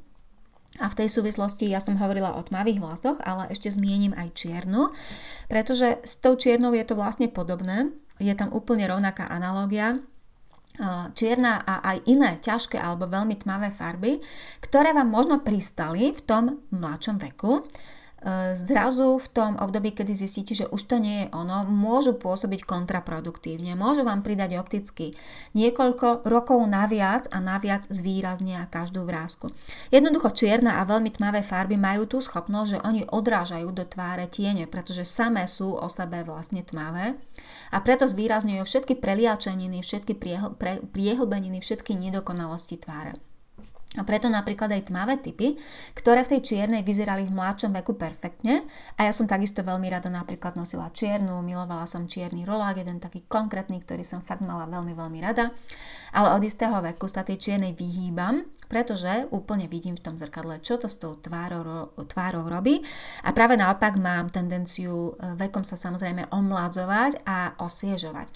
A 0.80 0.88
v 0.88 1.04
tej 1.04 1.08
súvislosti 1.08 1.68
ja 1.68 1.80
som 1.80 1.96
hovorila 2.00 2.36
o 2.36 2.44
tmavých 2.44 2.80
vlasoch, 2.80 3.20
ale 3.24 3.48
ešte 3.52 3.72
zmienim 3.72 4.16
aj 4.16 4.32
čiernu, 4.36 4.92
pretože 5.48 6.00
s 6.00 6.20
tou 6.20 6.36
čiernou 6.36 6.72
je 6.72 6.84
to 6.84 6.96
vlastne 6.96 7.28
podobné. 7.28 7.92
Je 8.20 8.32
tam 8.32 8.52
úplne 8.52 8.88
rovnaká 8.88 9.28
analogia, 9.28 10.00
čierna 11.12 11.60
a 11.62 11.84
aj 11.84 11.98
iné 12.08 12.40
ťažké 12.40 12.80
alebo 12.80 13.04
veľmi 13.04 13.36
tmavé 13.36 13.68
farby, 13.68 14.18
ktoré 14.64 14.96
vám 14.96 15.12
možno 15.12 15.44
pristali 15.44 16.12
v 16.16 16.20
tom 16.24 16.44
mladšom 16.72 17.20
veku. 17.20 17.66
Zrazu 18.54 19.18
v 19.18 19.28
tom 19.34 19.58
období, 19.58 19.90
kedy 19.90 20.14
zistíte, 20.14 20.54
že 20.54 20.70
už 20.70 20.82
to 20.86 21.02
nie 21.02 21.26
je 21.26 21.26
ono, 21.34 21.66
môžu 21.66 22.14
pôsobiť 22.14 22.62
kontraproduktívne. 22.62 23.74
Môžu 23.74 24.06
vám 24.06 24.22
pridať 24.22 24.62
opticky 24.62 25.18
niekoľko 25.58 26.22
rokov 26.22 26.62
naviac 26.70 27.26
a 27.34 27.42
naviac 27.42 27.82
zvýraznia 27.90 28.70
každú 28.70 29.02
vrázku. 29.02 29.50
Jednoducho 29.90 30.30
čierna 30.30 30.78
a 30.78 30.86
veľmi 30.86 31.10
tmavé 31.10 31.42
farby 31.42 31.74
majú 31.74 32.06
tú 32.06 32.22
schopnosť, 32.22 32.68
že 32.70 32.82
oni 32.86 33.02
odrážajú 33.10 33.74
do 33.74 33.82
tváre 33.82 34.30
tiene, 34.30 34.70
pretože 34.70 35.02
samé 35.02 35.50
sú 35.50 35.74
o 35.74 35.90
sebe 35.90 36.22
vlastne 36.22 36.62
tmavé 36.62 37.18
a 37.74 37.78
preto 37.82 38.06
zvýrazňujú 38.06 38.62
všetky 38.62 38.94
preliačeniny, 39.02 39.82
všetky 39.82 40.14
priehlbeniny, 40.94 41.58
všetky 41.58 41.98
nedokonalosti 41.98 42.78
tváre. 42.78 43.31
A 43.92 44.08
preto 44.08 44.32
napríklad 44.32 44.72
aj 44.72 44.88
tmavé 44.88 45.20
typy, 45.20 45.52
ktoré 45.92 46.24
v 46.24 46.36
tej 46.36 46.40
čiernej 46.40 46.80
vyzerali 46.80 47.28
v 47.28 47.36
mladšom 47.36 47.76
veku 47.76 47.92
perfektne. 47.92 48.64
A 48.96 49.04
ja 49.04 49.12
som 49.12 49.28
takisto 49.28 49.60
veľmi 49.60 49.84
rada 49.92 50.08
napríklad 50.08 50.56
nosila 50.56 50.88
čiernu, 50.88 51.44
milovala 51.44 51.84
som 51.84 52.08
čierny 52.08 52.48
rolák, 52.48 52.80
jeden 52.80 53.04
taký 53.04 53.20
konkrétny, 53.28 53.84
ktorý 53.84 54.00
som 54.00 54.24
fakt 54.24 54.40
mala 54.40 54.64
veľmi, 54.64 54.96
veľmi 54.96 55.18
rada. 55.20 55.52
Ale 56.12 56.32
od 56.32 56.40
istého 56.44 56.72
veku 56.80 57.04
sa 57.04 57.24
tej 57.24 57.40
čiernej 57.40 57.76
vyhýbam, 57.76 58.48
pretože 58.68 59.28
úplne 59.32 59.68
vidím 59.68 59.96
v 59.96 60.04
tom 60.04 60.16
zrkadle, 60.16 60.60
čo 60.64 60.80
to 60.80 60.88
s 60.88 60.96
tou 60.96 61.16
tvárou, 61.16 61.92
tvárou 62.08 62.48
robí. 62.48 62.80
A 63.24 63.32
práve 63.36 63.56
naopak 63.56 63.96
mám 64.00 64.28
tendenciu 64.28 65.16
e, 65.16 65.36
vekom 65.36 65.64
sa 65.64 65.76
samozrejme 65.76 66.32
omladzovať 66.32 67.24
a 67.24 67.56
osviežovať. 67.60 68.28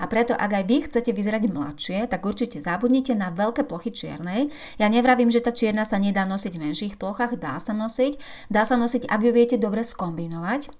A 0.00 0.08
preto, 0.08 0.36
ak 0.36 0.50
aj 0.60 0.64
vy 0.68 0.76
chcete 0.84 1.10
vyzerať 1.12 1.48
mladšie, 1.48 1.98
tak 2.08 2.24
určite 2.24 2.60
zabudnite 2.60 3.16
na 3.16 3.32
veľké 3.32 3.64
plochy 3.64 3.92
čiernej. 3.92 4.52
Ja 4.76 4.92
nevravím, 5.02 5.34
že 5.34 5.42
tá 5.42 5.50
čierna 5.50 5.82
sa 5.82 5.98
nedá 5.98 6.22
nosiť 6.22 6.54
v 6.54 6.62
menších 6.70 6.94
plochách, 6.94 7.34
dá 7.42 7.58
sa 7.58 7.74
nosiť. 7.74 8.22
Dá 8.46 8.62
sa 8.62 8.78
nosiť, 8.78 9.10
ak 9.10 9.18
ju 9.26 9.34
viete 9.34 9.58
dobre 9.58 9.82
skombinovať. 9.82 10.70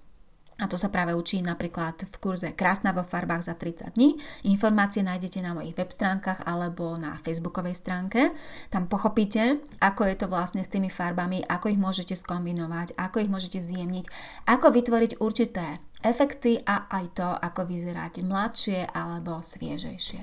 A 0.62 0.70
to 0.70 0.78
sa 0.78 0.94
práve 0.94 1.10
učí 1.10 1.42
napríklad 1.42 2.06
v 2.06 2.14
kurze 2.22 2.54
Krásna 2.54 2.94
vo 2.94 3.02
farbách 3.02 3.50
za 3.50 3.58
30 3.58 3.98
dní. 3.98 4.14
Informácie 4.46 5.02
nájdete 5.02 5.42
na 5.42 5.58
mojich 5.58 5.74
web 5.74 5.90
stránkach 5.90 6.46
alebo 6.46 6.94
na 6.94 7.18
facebookovej 7.18 7.74
stránke. 7.74 8.30
Tam 8.70 8.86
pochopíte, 8.86 9.58
ako 9.82 10.06
je 10.06 10.14
to 10.14 10.30
vlastne 10.30 10.62
s 10.62 10.70
tými 10.70 10.86
farbami, 10.86 11.42
ako 11.50 11.66
ich 11.66 11.82
môžete 11.82 12.14
skombinovať, 12.14 12.94
ako 12.94 13.26
ich 13.26 13.32
môžete 13.32 13.58
zjemniť, 13.58 14.06
ako 14.46 14.70
vytvoriť 14.70 15.18
určité 15.18 15.82
efekty 16.02 16.60
a 16.66 16.90
aj 16.90 17.04
to, 17.16 17.28
ako 17.30 17.66
vyzeráte 17.66 18.20
mladšie 18.20 18.86
alebo 18.90 19.40
sviežejšie. 19.40 20.22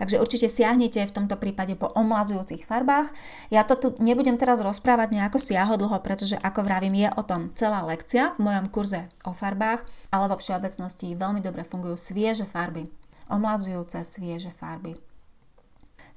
Takže 0.00 0.20
určite 0.20 0.48
siahnite 0.50 1.04
v 1.04 1.14
tomto 1.14 1.36
prípade 1.38 1.76
po 1.76 1.92
omladzujúcich 1.92 2.66
farbách. 2.66 3.12
Ja 3.52 3.62
to 3.68 3.78
tu 3.78 3.88
nebudem 4.02 4.40
teraz 4.40 4.64
rozprávať 4.64 5.14
nejako 5.14 5.38
siahodlho, 5.38 5.96
pretože 6.00 6.40
ako 6.40 6.66
vravím, 6.66 7.06
je 7.06 7.08
o 7.14 7.22
tom 7.22 7.52
celá 7.54 7.84
lekcia 7.84 8.34
v 8.36 8.48
mojom 8.48 8.66
kurze 8.72 9.06
o 9.22 9.36
farbách, 9.36 9.84
ale 10.10 10.26
vo 10.26 10.36
všeobecnosti 10.36 11.14
veľmi 11.14 11.44
dobre 11.44 11.62
fungujú 11.62 11.94
svieže 11.94 12.48
farby, 12.48 12.88
omladzujúce 13.28 14.02
svieže 14.02 14.50
farby. 14.50 14.96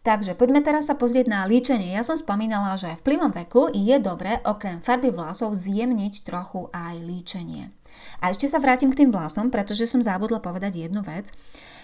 Takže 0.02 0.34
poďme 0.34 0.66
teraz 0.66 0.90
sa 0.90 0.98
pozrieť 0.98 1.30
na 1.30 1.46
líčenie. 1.46 1.94
Ja 1.94 2.02
som 2.02 2.18
spomínala, 2.18 2.74
že 2.74 2.90
v 2.98 3.06
plivom 3.06 3.30
veku 3.30 3.70
je 3.70 4.02
dobré 4.02 4.42
okrem 4.50 4.82
farby 4.82 5.14
vlasov 5.14 5.54
zjemniť 5.54 6.26
trochu 6.26 6.74
aj 6.74 7.06
líčenie. 7.06 7.70
A 8.22 8.30
ešte 8.32 8.46
sa 8.46 8.62
vrátim 8.62 8.94
k 8.94 9.04
tým 9.04 9.12
vlasom, 9.12 9.50
pretože 9.50 9.90
som 9.90 10.06
zabudla 10.06 10.40
povedať 10.40 10.86
jednu 10.88 11.02
vec. 11.02 11.34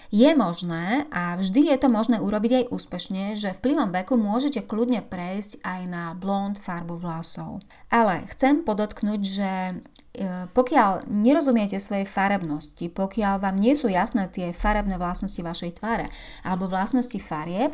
Je 0.08 0.32
možné, 0.32 1.04
a 1.12 1.36
vždy 1.36 1.68
je 1.68 1.76
to 1.76 1.92
možné 1.92 2.16
urobiť 2.16 2.64
aj 2.64 2.68
úspešne, 2.72 3.36
že 3.36 3.52
v 3.52 3.60
plivom 3.60 3.92
veku 3.92 4.16
môžete 4.16 4.64
kľudne 4.64 5.04
prejsť 5.04 5.60
aj 5.60 5.80
na 5.84 6.04
blond 6.16 6.56
farbu 6.56 6.96
vlasov. 6.96 7.60
Ale 7.92 8.24
chcem 8.32 8.64
podotknúť, 8.64 9.20
že 9.20 9.52
E, 10.18 10.50
pokiaľ 10.50 11.06
nerozumiete 11.06 11.78
svojej 11.78 12.02
farebnosti, 12.02 12.90
pokiaľ 12.90 13.38
vám 13.38 13.54
nie 13.54 13.78
sú 13.78 13.86
jasné 13.86 14.26
tie 14.26 14.50
farebné 14.50 14.98
vlastnosti 14.98 15.38
vašej 15.38 15.78
tváre 15.78 16.10
alebo 16.42 16.66
vlastnosti 16.66 17.14
farieb, 17.22 17.70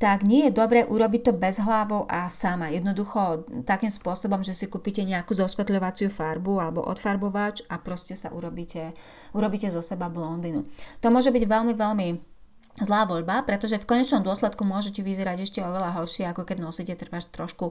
tak 0.00 0.24
nie 0.24 0.48
je 0.48 0.56
dobré 0.56 0.88
urobiť 0.88 1.28
to 1.28 1.32
bez 1.36 1.60
hlavou 1.60 2.08
a 2.08 2.24
sama. 2.32 2.72
Jednoducho 2.72 3.44
takým 3.68 3.92
spôsobom, 3.92 4.40
že 4.40 4.56
si 4.56 4.64
kúpite 4.64 5.04
nejakú 5.04 5.36
zosvetľovaciu 5.36 6.08
farbu 6.08 6.56
alebo 6.56 6.80
odfarbovač 6.88 7.60
a 7.68 7.76
proste 7.76 8.16
sa 8.16 8.32
urobíte, 8.32 8.96
urobíte 9.36 9.68
zo 9.68 9.84
seba 9.84 10.08
blondinu. 10.08 10.64
To 11.04 11.12
môže 11.12 11.28
byť 11.28 11.44
veľmi, 11.44 11.76
veľmi 11.76 12.08
zlá 12.80 13.04
voľba, 13.04 13.44
pretože 13.44 13.76
v 13.76 13.84
konečnom 13.84 14.24
dôsledku 14.24 14.64
môžete 14.64 15.04
vyzerať 15.04 15.44
ešte 15.44 15.60
oveľa 15.60 16.00
horšie, 16.00 16.32
ako 16.32 16.48
keď 16.48 16.64
nosíte 16.64 16.96
treba 16.96 17.20
trošku 17.20 17.68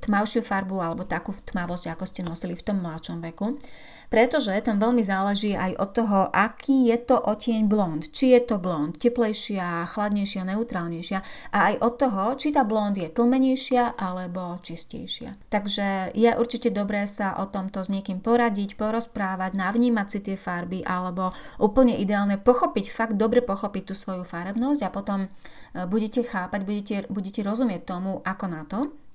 tmavšiu 0.00 0.40
farbu 0.40 0.80
alebo 0.80 1.04
takú 1.04 1.36
tmavosť, 1.36 1.92
ako 1.92 2.04
ste 2.08 2.24
nosili 2.24 2.56
v 2.56 2.64
tom 2.64 2.80
mladšom 2.80 3.20
veku 3.20 3.60
pretože 4.08 4.52
tam 4.62 4.78
veľmi 4.78 5.02
záleží 5.02 5.54
aj 5.54 5.72
od 5.78 5.90
toho, 5.94 6.18
aký 6.30 6.90
je 6.90 6.98
to 7.02 7.16
otieň 7.18 7.66
blond. 7.66 8.02
Či 8.10 8.36
je 8.38 8.40
to 8.44 8.56
blond 8.58 8.98
teplejšia, 8.98 9.86
chladnejšia, 9.90 10.42
neutrálnejšia 10.46 11.18
a 11.52 11.58
aj 11.72 11.74
od 11.82 11.94
toho, 11.98 12.24
či 12.34 12.52
tá 12.54 12.62
blond 12.66 12.94
je 12.94 13.08
tlmenejšia 13.10 13.98
alebo 13.98 14.58
čistejšia. 14.62 15.36
Takže 15.50 16.12
je 16.14 16.30
určite 16.36 16.70
dobré 16.74 17.06
sa 17.06 17.38
o 17.38 17.48
tomto 17.48 17.82
s 17.82 17.92
niekým 17.92 18.20
poradiť, 18.20 18.74
porozprávať, 18.74 19.54
navnímať 19.54 20.06
si 20.10 20.18
tie 20.22 20.36
farby 20.36 20.82
alebo 20.82 21.32
úplne 21.62 21.96
ideálne 21.96 22.36
pochopiť, 22.36 22.90
fakt 22.92 23.14
dobre 23.16 23.40
pochopiť 23.40 23.92
tú 23.92 23.94
svoju 23.94 24.24
farebnosť 24.26 24.80
a 24.84 24.90
potom 24.92 25.26
e, 25.26 25.28
budete 25.86 26.26
chápať, 26.26 26.60
budete, 26.66 26.96
budete 27.08 27.40
rozumieť 27.46 27.82
tomu, 27.86 28.20
ako 28.26 28.46
na 28.50 28.62
to. 28.66 29.05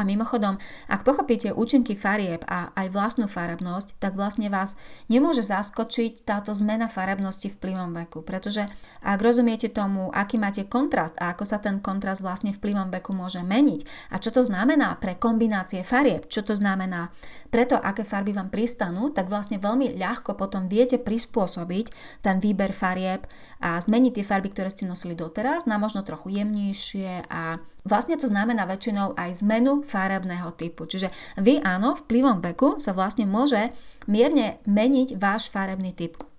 A 0.00 0.08
mimochodom, 0.08 0.56
ak 0.88 1.04
pochopíte 1.04 1.52
účinky 1.52 1.92
farieb 1.92 2.40
a 2.48 2.72
aj 2.72 2.88
vlastnú 2.88 3.28
farebnosť, 3.28 4.00
tak 4.00 4.16
vlastne 4.16 4.48
vás 4.48 4.80
nemôže 5.12 5.44
zaskočiť 5.44 6.24
táto 6.24 6.56
zmena 6.56 6.88
farebnosti 6.88 7.52
vplyvom 7.52 7.92
veku, 7.92 8.24
pretože 8.24 8.64
ak 9.04 9.20
rozumiete 9.20 9.68
tomu, 9.68 10.08
aký 10.08 10.40
máte 10.40 10.64
kontrast 10.64 11.20
a 11.20 11.36
ako 11.36 11.44
sa 11.44 11.60
ten 11.60 11.84
kontrast 11.84 12.24
vlastne 12.24 12.56
vplyvom 12.56 12.88
veku 12.88 13.12
môže 13.12 13.44
meniť 13.44 13.84
a 14.08 14.16
čo 14.16 14.32
to 14.32 14.40
znamená 14.40 14.96
pre 14.96 15.20
kombinácie 15.20 15.84
farieb, 15.84 16.32
čo 16.32 16.40
to 16.40 16.56
znamená 16.56 17.12
preto, 17.52 17.76
aké 17.76 18.00
farby 18.00 18.32
vám 18.32 18.48
pristanú, 18.48 19.12
tak 19.12 19.28
vlastne 19.28 19.60
veľmi 19.60 20.00
ľahko 20.00 20.32
potom 20.32 20.64
viete 20.64 20.96
prispôsobiť 20.96 21.92
ten 22.24 22.40
výber 22.40 22.72
farieb 22.72 23.28
a 23.60 23.76
zmeniť 23.76 24.16
tie 24.16 24.24
farby, 24.24 24.48
ktoré 24.48 24.72
ste 24.72 24.88
nosili 24.88 25.12
doteraz 25.12 25.68
na 25.68 25.76
možno 25.76 26.00
trochu 26.08 26.40
jemnejšie 26.40 27.28
a 27.28 27.60
Vlastne 27.84 28.20
to 28.20 28.28
znamená 28.28 28.68
väčšinou 28.68 29.16
aj 29.16 29.40
zmenu 29.40 29.80
farebného 29.80 30.52
typu. 30.54 30.84
Čiže 30.84 31.08
vy 31.40 31.64
áno, 31.64 31.96
vplyvom 31.96 32.44
veku 32.44 32.76
sa 32.76 32.92
vlastne 32.92 33.24
môže 33.24 33.72
mierne 34.04 34.60
meniť 34.68 35.16
váš 35.16 35.48
farebný 35.48 35.96
typ. 35.96 36.29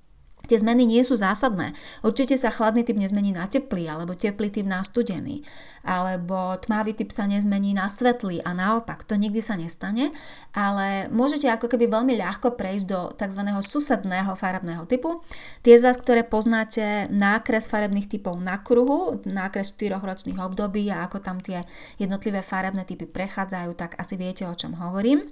Tie 0.51 0.59
zmeny 0.59 0.83
nie 0.83 0.99
sú 1.07 1.15
zásadné. 1.15 1.71
Určite 2.03 2.35
sa 2.35 2.51
chladný 2.51 2.83
typ 2.83 2.99
nezmení 2.99 3.31
na 3.31 3.47
teplý, 3.47 3.87
alebo 3.87 4.19
teplý 4.19 4.51
typ 4.51 4.67
na 4.67 4.83
studený, 4.83 5.47
alebo 5.87 6.59
tmavý 6.59 6.91
typ 6.91 7.07
sa 7.15 7.23
nezmení 7.23 7.71
na 7.71 7.87
svetlý 7.87 8.43
a 8.43 8.51
naopak. 8.51 9.07
To 9.07 9.15
nikdy 9.15 9.39
sa 9.39 9.55
nestane, 9.55 10.11
ale 10.51 11.07
môžete 11.07 11.47
ako 11.47 11.71
keby 11.71 11.87
veľmi 11.87 12.19
ľahko 12.19 12.59
prejsť 12.59 12.83
do 12.83 13.15
tzv. 13.15 13.41
susedného 13.63 14.35
farebného 14.35 14.83
typu. 14.91 15.23
Tie 15.63 15.79
z 15.79 15.87
vás, 15.87 15.95
ktoré 15.95 16.27
poznáte 16.27 17.07
nákres 17.07 17.71
farebných 17.71 18.11
typov 18.11 18.35
na 18.43 18.59
kruhu, 18.59 19.23
nákres 19.23 19.71
4 19.79 20.03
ročných 20.03 20.35
období 20.35 20.91
a 20.91 21.07
ako 21.07 21.23
tam 21.23 21.39
tie 21.39 21.63
jednotlivé 21.95 22.43
farebné 22.43 22.83
typy 22.83 23.07
prechádzajú, 23.07 23.71
tak 23.79 23.95
asi 23.95 24.19
viete, 24.19 24.43
o 24.43 24.51
čom 24.51 24.75
hovorím 24.75 25.31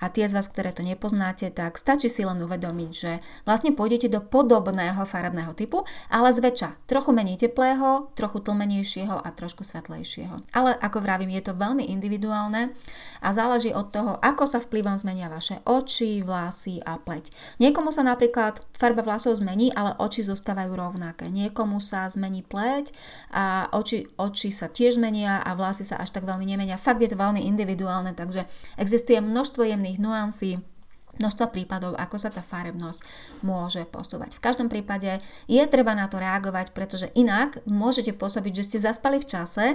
a 0.00 0.08
tie 0.08 0.26
z 0.26 0.34
vás, 0.34 0.48
ktoré 0.48 0.72
to 0.72 0.80
nepoznáte, 0.80 1.46
tak 1.52 1.76
stačí 1.76 2.08
si 2.08 2.24
len 2.24 2.40
uvedomiť, 2.40 2.92
že 2.92 3.12
vlastne 3.44 3.76
pôjdete 3.76 4.08
do 4.08 4.24
podobného 4.24 5.04
farebného 5.04 5.52
typu, 5.52 5.84
ale 6.08 6.32
zväčša 6.32 6.88
trochu 6.88 7.12
menej 7.12 7.36
teplého, 7.46 8.08
trochu 8.16 8.40
tlmenejšieho 8.40 9.20
a 9.20 9.28
trošku 9.30 9.62
svetlejšieho. 9.62 10.40
Ale 10.56 10.74
ako 10.80 11.04
vravím, 11.04 11.36
je 11.36 11.52
to 11.52 11.54
veľmi 11.54 11.86
individuálne 11.92 12.72
a 13.20 13.32
záleží 13.32 13.72
od 13.72 13.88
toho, 13.92 14.16
ako 14.20 14.44
sa 14.44 14.60
vplyvom 14.60 14.96
zmenia 15.00 15.32
vaše 15.32 15.60
oči, 15.64 16.20
vlasy 16.24 16.80
a 16.84 17.00
pleť. 17.00 17.32
Niekomu 17.60 17.92
sa 17.92 18.04
napríklad 18.04 18.64
farba 18.76 19.04
vlasov 19.04 19.36
zmení, 19.38 19.72
ale 19.72 19.96
oči 20.00 20.24
zostávajú 20.24 20.72
rovnaké. 20.74 21.28
Niekomu 21.28 21.80
sa 21.80 22.08
zmení 22.08 22.44
pleť 22.44 22.92
a 23.32 23.68
oči, 23.72 24.08
oči 24.16 24.52
sa 24.52 24.68
tiež 24.68 24.96
zmenia 25.00 25.40
a 25.40 25.54
vlasy 25.56 25.84
sa 25.84 26.00
až 26.00 26.12
tak 26.12 26.28
veľmi 26.28 26.44
nemenia. 26.44 26.80
Fakt 26.80 27.00
je 27.00 27.08
to 27.12 27.20
veľmi 27.20 27.44
individuálne, 27.44 28.12
takže 28.16 28.44
existuje 28.80 29.20
množstvo 29.20 29.64
jemných 29.64 30.00
rôznych 30.00 30.69
nuansí, 31.10 31.30
množstva 31.30 31.46
prípadov, 31.52 31.92
ako 31.94 32.16
sa 32.16 32.30
tá 32.32 32.42
farebnosť 32.42 33.00
môže 33.46 33.84
posúvať. 33.86 34.34
V 34.36 34.44
každom 34.44 34.68
prípade 34.72 35.20
je 35.46 35.62
treba 35.66 35.94
na 35.94 36.08
to 36.08 36.18
reagovať, 36.18 36.72
pretože 36.72 37.12
inak 37.14 37.60
môžete 37.68 38.16
pôsobiť, 38.16 38.52
že 38.56 38.66
ste 38.66 38.78
zaspali 38.82 39.22
v 39.22 39.28
čase 39.28 39.66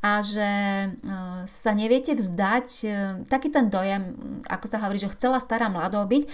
a 0.00 0.12
že 0.24 0.50
e, 0.50 0.88
sa 1.46 1.70
neviete 1.76 2.16
vzdať 2.16 2.68
e, 2.82 2.86
taký 3.28 3.52
ten 3.52 3.68
dojem, 3.70 4.16
ako 4.48 4.66
sa 4.66 4.80
hovorí, 4.82 4.98
že 4.98 5.12
chcela 5.12 5.38
stará 5.38 5.70
mladou 5.70 6.02
byť, 6.08 6.24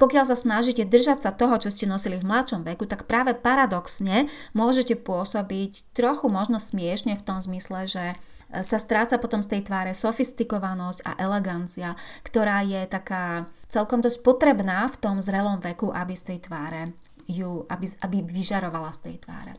pokiaľ 0.00 0.24
sa 0.24 0.36
snažíte 0.38 0.88
držať 0.88 1.28
sa 1.28 1.30
toho, 1.36 1.60
čo 1.60 1.68
ste 1.68 1.84
nosili 1.84 2.16
v 2.16 2.24
mladšom 2.24 2.64
veku, 2.64 2.88
tak 2.88 3.04
práve 3.04 3.36
paradoxne 3.36 4.32
môžete 4.56 4.96
pôsobiť 4.96 5.92
trochu 5.92 6.32
možno 6.32 6.56
smiešne 6.56 7.20
v 7.20 7.24
tom 7.24 7.36
zmysle, 7.36 7.84
že 7.84 8.04
sa 8.50 8.78
stráca 8.82 9.20
potom 9.22 9.44
z 9.44 9.56
tej 9.56 9.70
tváre 9.70 9.92
sofistikovanosť 9.94 11.06
a 11.06 11.12
elegancia, 11.22 11.94
ktorá 12.26 12.66
je 12.66 12.82
taká 12.88 13.46
celkom 13.70 14.02
dosť 14.02 14.26
potrebná 14.26 14.90
v 14.90 14.98
tom 14.98 15.22
zrelom 15.22 15.56
veku, 15.62 15.94
aby 15.94 16.12
z 16.18 16.34
tej 16.34 16.38
tváre 16.50 16.92
ju, 17.30 17.64
aby, 17.70 17.86
aby 18.02 18.18
vyžarovala 18.26 18.90
z 18.90 19.00
tej 19.06 19.16
tváre. 19.22 19.54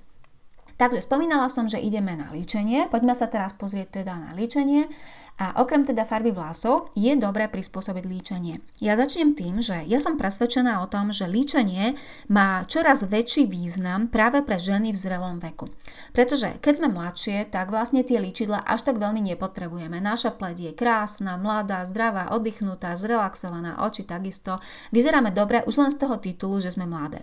Takže 0.81 1.05
spomínala 1.05 1.45
som, 1.45 1.69
že 1.69 1.77
ideme 1.77 2.17
na 2.17 2.33
líčenie. 2.33 2.89
Poďme 2.89 3.13
sa 3.13 3.29
teraz 3.29 3.53
pozrieť 3.53 4.01
teda 4.01 4.17
na 4.17 4.33
líčenie. 4.33 4.89
A 5.37 5.61
okrem 5.61 5.85
teda 5.85 6.09
farby 6.09 6.33
vlasov 6.33 6.89
je 6.97 7.13
dobré 7.13 7.45
prispôsobiť 7.45 8.01
líčenie. 8.09 8.65
Ja 8.81 8.97
začnem 8.97 9.37
tým, 9.37 9.61
že 9.61 9.77
ja 9.85 10.01
som 10.01 10.17
presvedčená 10.17 10.81
o 10.81 10.89
tom, 10.89 11.13
že 11.13 11.29
líčenie 11.29 11.93
má 12.33 12.65
čoraz 12.65 13.05
väčší 13.05 13.45
význam 13.45 14.09
práve 14.09 14.41
pre 14.41 14.57
ženy 14.57 14.89
v 14.89 14.97
zrelom 14.97 15.37
veku. 15.37 15.69
Pretože 16.17 16.57
keď 16.57 16.73
sme 16.73 16.89
mladšie, 16.89 17.45
tak 17.53 17.69
vlastne 17.69 18.01
tie 18.01 18.17
líčidla 18.17 18.65
až 18.65 18.81
tak 18.81 18.97
veľmi 18.97 19.21
nepotrebujeme. 19.21 20.01
Naša 20.01 20.33
pleť 20.33 20.57
je 20.65 20.71
krásna, 20.73 21.37
mladá, 21.37 21.85
zdravá, 21.85 22.33
oddychnutá, 22.33 22.97
zrelaxovaná, 22.97 23.85
oči 23.85 24.01
takisto. 24.01 24.57
Vyzeráme 24.89 25.29
dobre 25.29 25.61
už 25.69 25.77
len 25.77 25.93
z 25.93 26.01
toho 26.01 26.17
titulu, 26.17 26.57
že 26.57 26.73
sme 26.73 26.89
mladé. 26.89 27.21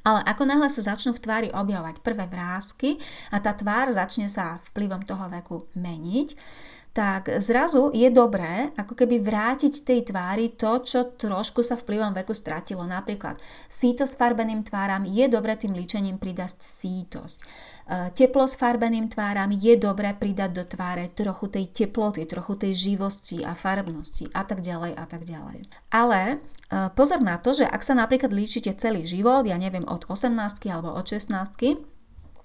Ale 0.00 0.24
ako 0.24 0.42
náhle 0.48 0.68
sa 0.72 0.94
začnú 0.94 1.12
v 1.12 1.22
tvári 1.22 1.48
objavovať 1.52 2.00
prvé 2.00 2.24
vrázky 2.24 2.96
a 3.28 3.40
tá 3.40 3.52
tvár 3.52 3.92
začne 3.92 4.32
sa 4.32 4.56
vplyvom 4.72 5.04
toho 5.04 5.28
veku 5.28 5.68
meniť, 5.76 6.28
tak 6.90 7.30
zrazu 7.38 7.94
je 7.94 8.10
dobré 8.10 8.74
ako 8.74 8.98
keby 8.98 9.22
vrátiť 9.22 9.86
tej 9.86 10.00
tvári 10.10 10.58
to, 10.58 10.82
čo 10.82 11.14
trošku 11.14 11.62
sa 11.62 11.78
vplyvom 11.78 12.10
veku 12.10 12.34
stratilo. 12.34 12.82
Napríklad 12.82 13.38
síto 13.70 14.10
s 14.10 14.18
farbeným 14.18 14.66
tváram 14.66 15.06
je 15.06 15.30
dobré 15.30 15.54
tým 15.54 15.70
líčením 15.70 16.18
pridať 16.18 16.58
sítosť. 16.58 17.46
E, 17.88 18.10
teplo 18.12 18.44
s 18.44 18.56
farbeným 18.60 19.08
tváram 19.08 19.50
je 19.50 19.76
dobré 19.80 20.12
pridať 20.12 20.50
do 20.52 20.64
tváre 20.68 21.08
trochu 21.12 21.48
tej 21.48 21.72
teploty, 21.72 22.28
trochu 22.28 22.54
tej 22.56 22.72
živosti 22.74 23.42
a 23.44 23.56
farbnosti 23.56 24.28
a 24.36 24.42
tak 24.44 24.60
ďalej 24.60 24.92
a 24.94 25.04
tak 25.08 25.24
ďalej. 25.24 25.64
Ale 25.90 26.20
e, 26.70 26.88
pozor 26.92 27.24
na 27.24 27.40
to, 27.40 27.56
že 27.56 27.64
ak 27.66 27.82
sa 27.82 27.96
napríklad 27.96 28.30
líčite 28.30 28.76
celý 28.76 29.08
život, 29.08 29.48
ja 29.48 29.56
neviem 29.56 29.84
od 29.88 30.06
18 30.06 30.36
alebo 30.70 30.92
od 30.94 31.06
16 31.06 31.89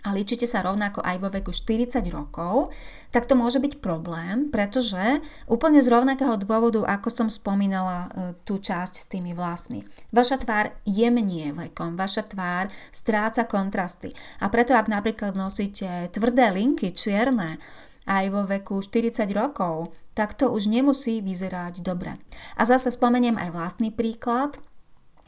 a 0.06 0.14
ličite 0.14 0.46
sa 0.46 0.62
rovnako 0.62 1.02
aj 1.02 1.18
vo 1.18 1.34
veku 1.34 1.50
40 1.50 1.98
rokov, 2.14 2.70
tak 3.10 3.26
to 3.26 3.34
môže 3.34 3.58
byť 3.58 3.82
problém, 3.82 4.54
pretože 4.54 5.20
úplne 5.50 5.82
z 5.82 5.90
rovnakého 5.90 6.38
dôvodu, 6.38 6.86
ako 6.86 7.10
som 7.10 7.28
spomínala 7.28 8.06
e, 8.06 8.38
tú 8.46 8.62
časť 8.62 8.94
s 8.94 9.10
tými 9.10 9.34
vlasmi. 9.34 9.82
Vaša 10.14 10.46
tvár 10.46 10.78
jemnie 10.86 11.50
vekom, 11.52 11.98
vaša 11.98 12.30
tvár 12.30 12.70
stráca 12.94 13.50
kontrasty. 13.50 14.14
A 14.40 14.54
preto 14.54 14.78
ak 14.78 14.86
napríklad 14.86 15.34
nosíte 15.34 16.14
tvrdé 16.14 16.54
linky, 16.54 16.94
čierne, 16.94 17.58
aj 18.06 18.26
vo 18.30 18.46
veku 18.46 18.78
40 18.86 19.26
rokov, 19.34 19.90
tak 20.14 20.38
to 20.38 20.54
už 20.54 20.70
nemusí 20.72 21.20
vyzerať 21.20 21.82
dobre. 21.82 22.16
A 22.56 22.64
zase 22.64 22.94
spomeniem 22.94 23.36
aj 23.36 23.50
vlastný 23.52 23.90
príklad. 23.92 24.56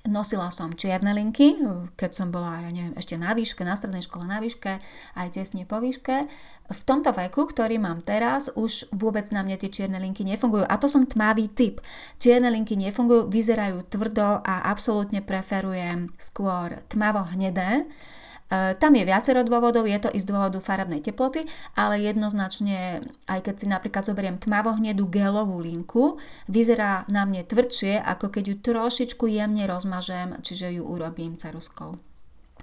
Nosila 0.08 0.48
som 0.50 0.72
čierne 0.72 1.12
linky, 1.12 1.60
keď 2.00 2.12
som 2.16 2.28
bola, 2.32 2.64
ja 2.64 2.72
neviem, 2.72 2.96
ešte 2.96 3.20
na 3.20 3.36
výške, 3.36 3.68
na 3.68 3.76
strednej 3.76 4.02
škole 4.02 4.24
na 4.24 4.40
výške, 4.40 4.80
aj 5.20 5.28
tesne 5.36 5.68
po 5.68 5.84
výške. 5.84 6.26
V 6.68 6.82
tomto 6.84 7.12
veku, 7.16 7.48
ktorý 7.48 7.80
mám 7.80 8.00
teraz, 8.00 8.52
už 8.56 8.92
vôbec 8.96 9.28
na 9.36 9.44
mne 9.44 9.60
tie 9.60 9.72
čierne 9.72 10.00
linky 10.00 10.24
nefungujú. 10.24 10.68
A 10.68 10.76
to 10.80 10.88
som 10.88 11.08
tmavý 11.08 11.52
typ. 11.52 11.84
Čierne 12.20 12.52
linky 12.52 12.80
nefungujú, 12.80 13.28
vyzerajú 13.28 13.88
tvrdo 13.88 14.44
a 14.44 14.68
absolútne 14.72 15.24
preferujem 15.24 16.12
skôr 16.20 16.80
tmavo 16.88 17.24
hnedé 17.36 17.84
E, 17.84 18.27
tam 18.52 18.92
je 18.96 19.04
viacero 19.04 19.44
dôvodov, 19.44 19.84
je 19.84 20.00
to 20.00 20.10
i 20.12 20.20
z 20.24 20.26
dôvodu 20.26 20.64
farebnej 20.64 21.04
teploty, 21.04 21.44
ale 21.76 22.00
jednoznačne, 22.00 23.04
aj 23.28 23.40
keď 23.44 23.56
si 23.60 23.66
napríklad 23.68 24.08
zoberiem 24.08 24.40
tmavohnedú 24.40 25.04
gelovú 25.12 25.60
linku, 25.60 26.16
vyzerá 26.48 27.04
na 27.12 27.28
mne 27.28 27.44
tvrdšie, 27.44 28.00
ako 28.00 28.32
keď 28.32 28.44
ju 28.48 28.56
trošičku 28.64 29.28
jemne 29.28 29.68
rozmažem, 29.68 30.40
čiže 30.40 30.80
ju 30.80 30.84
urobím 30.88 31.36
ceruskou. 31.36 32.07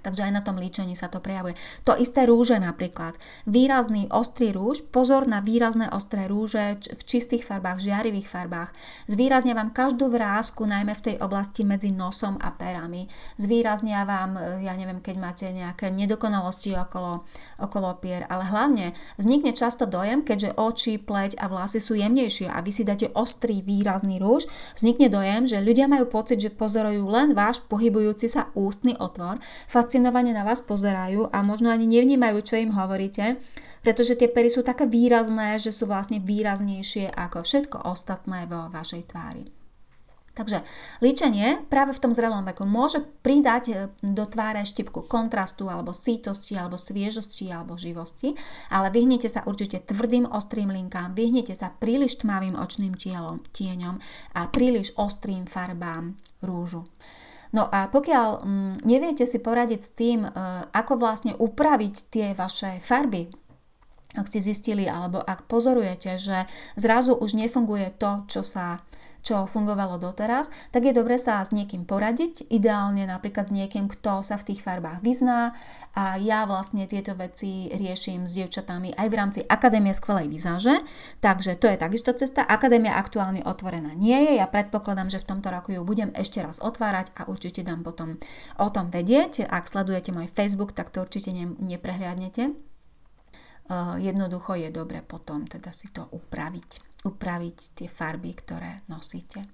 Takže 0.05 0.29
aj 0.29 0.33
na 0.37 0.45
tom 0.45 0.61
líčení 0.61 0.93
sa 0.93 1.09
to 1.09 1.17
prejavuje. 1.17 1.57
To 1.89 1.97
isté 1.97 2.29
rúže 2.29 2.61
napríklad. 2.61 3.17
Výrazný 3.49 4.05
ostrý 4.13 4.53
rúž, 4.53 4.85
pozor 4.93 5.25
na 5.25 5.41
výrazné 5.41 5.89
ostré 5.89 6.29
rúže 6.29 6.77
v 6.77 7.01
čistých 7.09 7.41
farbách, 7.41 7.81
žiarivých 7.81 8.29
farbách. 8.29 8.69
Zvýraznia 9.09 9.57
vám 9.57 9.73
každú 9.73 10.13
vrázku, 10.13 10.69
najmä 10.69 10.93
v 10.93 11.05
tej 11.09 11.15
oblasti 11.25 11.65
medzi 11.65 11.89
nosom 11.89 12.37
a 12.37 12.53
perami. 12.53 13.09
Zvýraznia 13.41 14.05
vám, 14.05 14.37
e, 14.37 14.69
ja 14.69 14.77
neviem, 14.77 15.01
keď 15.01 15.15
máte 15.17 15.45
nejaké 15.49 15.89
nedokonalosti 15.89 16.77
okolo, 16.77 17.25
okolo 17.57 17.97
pier, 17.97 18.29
ale 18.29 18.45
hlavne 18.45 18.93
vznikne 19.17 19.57
často 19.57 19.89
dojem, 19.89 20.21
keďže 20.21 20.53
oči, 20.53 21.01
pleť 21.01 21.41
a 21.41 21.49
vlasy 21.49 21.81
sú 21.81 21.97
jemnejšie 21.97 22.45
a 22.45 22.61
vy 22.61 22.69
si 22.69 22.85
dáte 22.85 23.09
ostrý, 23.17 23.65
výrazný 23.65 24.21
rúž, 24.21 24.45
vznikne 24.77 25.09
dojem, 25.09 25.49
že 25.49 25.65
ľudia 25.65 25.89
majú 25.89 26.05
pocit, 26.05 26.37
že 26.37 26.53
pozorujú 26.53 27.09
len 27.09 27.33
váš 27.33 27.65
pohybujúci 27.65 28.29
sa 28.29 28.53
ústny 28.53 28.93
otvor, 29.01 29.41
fascinovane 29.95 30.35
na 30.35 30.43
vás 30.43 30.59
pozerajú 30.59 31.31
a 31.31 31.39
možno 31.39 31.71
ani 31.71 31.87
nevnímajú, 31.87 32.43
čo 32.43 32.59
im 32.59 32.75
hovoríte, 32.75 33.39
pretože 33.79 34.19
tie 34.19 34.27
pery 34.27 34.51
sú 34.51 34.59
také 34.59 34.83
výrazné, 34.83 35.55
že 35.55 35.71
sú 35.71 35.87
vlastne 35.87 36.19
výraznejšie 36.19 37.15
ako 37.15 37.47
všetko 37.47 37.87
ostatné 37.87 38.43
vo 38.43 38.67
vašej 38.75 39.07
tvári. 39.07 39.47
Takže 40.35 40.67
líčenie 40.99 41.63
práve 41.71 41.95
v 41.95 42.01
tom 42.03 42.11
zrelom 42.11 42.43
veku 42.43 42.67
môže 42.67 42.99
pridať 43.23 43.63
e, 43.71 43.75
do 44.03 44.27
tváre 44.27 44.67
štipku 44.67 45.07
kontrastu 45.07 45.71
alebo 45.71 45.95
sítosti 45.95 46.59
alebo 46.59 46.75
sviežosti 46.75 47.55
alebo 47.55 47.79
živosti, 47.79 48.35
ale 48.67 48.91
vyhnite 48.91 49.31
sa 49.31 49.47
určite 49.47 49.79
tvrdým 49.79 50.27
ostrým 50.27 50.75
linkám, 50.75 51.15
vyhnite 51.15 51.55
sa 51.55 51.71
príliš 51.71 52.19
tmavým 52.19 52.59
očným 52.59 52.99
tielom, 52.99 53.39
tieňom 53.55 53.95
a 54.35 54.51
príliš 54.51 54.91
ostrým 54.99 55.47
farbám 55.47 56.19
rúžu. 56.43 56.83
No 57.55 57.71
a 57.71 57.87
pokiaľ 57.87 58.43
mm, 58.43 58.73
neviete 58.83 59.23
si 59.23 59.39
poradiť 59.39 59.79
s 59.79 59.91
tým, 59.95 60.27
e, 60.27 60.29
ako 60.75 60.99
vlastne 60.99 61.31
upraviť 61.39 61.95
tie 62.11 62.27
vaše 62.35 62.83
farby, 62.83 63.31
ak 64.15 64.27
ste 64.27 64.43
zistili 64.43 64.87
alebo 64.87 65.23
ak 65.23 65.47
pozorujete, 65.47 66.19
že 66.19 66.47
zrazu 66.75 67.15
už 67.15 67.35
nefunguje 67.35 67.95
to, 67.95 68.27
čo 68.27 68.43
sa 68.43 68.83
čo 69.25 69.49
fungovalo 69.49 69.97
doteraz, 69.97 70.53
tak 70.69 70.85
je 70.85 70.93
dobre 70.93 71.17
sa 71.17 71.41
s 71.41 71.49
niekým 71.49 71.81
poradiť, 71.89 72.45
ideálne 72.53 73.09
napríklad 73.09 73.49
s 73.49 73.51
niekým, 73.51 73.89
kto 73.89 74.21
sa 74.21 74.37
v 74.37 74.53
tých 74.53 74.61
farbách 74.61 75.01
vyzná 75.01 75.57
a 75.97 76.21
ja 76.21 76.45
vlastne 76.45 76.85
tieto 76.85 77.17
veci 77.17 77.73
riešim 77.73 78.29
s 78.29 78.37
dievčatami 78.37 78.93
aj 78.93 79.07
v 79.09 79.17
rámci 79.17 79.39
Akadémie 79.49 79.97
skvelej 79.97 80.29
vizáže, 80.29 80.77
takže 81.25 81.57
to 81.57 81.65
je 81.65 81.81
takisto 81.81 82.13
cesta. 82.13 82.45
Akadémia 82.45 82.93
aktuálne 82.93 83.41
otvorená 83.41 83.97
nie 83.97 84.29
je, 84.29 84.37
ja 84.37 84.45
predpokladám, 84.45 85.09
že 85.09 85.17
v 85.17 85.33
tomto 85.33 85.49
roku 85.49 85.73
ju 85.73 85.81
budem 85.81 86.13
ešte 86.13 86.45
raz 86.45 86.61
otvárať 86.61 87.09
a 87.17 87.25
určite 87.25 87.65
dám 87.65 87.81
potom 87.81 88.21
o 88.61 88.67
tom 88.69 88.93
vedieť. 88.93 89.49
Ak 89.49 89.65
sledujete 89.65 90.13
môj 90.13 90.29
Facebook, 90.29 90.77
tak 90.77 90.93
to 90.93 91.01
určite 91.01 91.33
ne, 91.33 91.49
neprehliadnete. 91.57 92.53
Uh, 93.65 93.97
jednoducho 93.97 94.53
je 94.53 94.69
dobre 94.69 95.01
potom 95.01 95.49
teda 95.49 95.73
si 95.73 95.89
to 95.89 96.05
upraviť 96.13 96.94
upraviť 97.05 97.77
tie 97.77 97.87
farby, 97.87 98.33
ktoré 98.33 98.81
nosíte. 98.89 99.45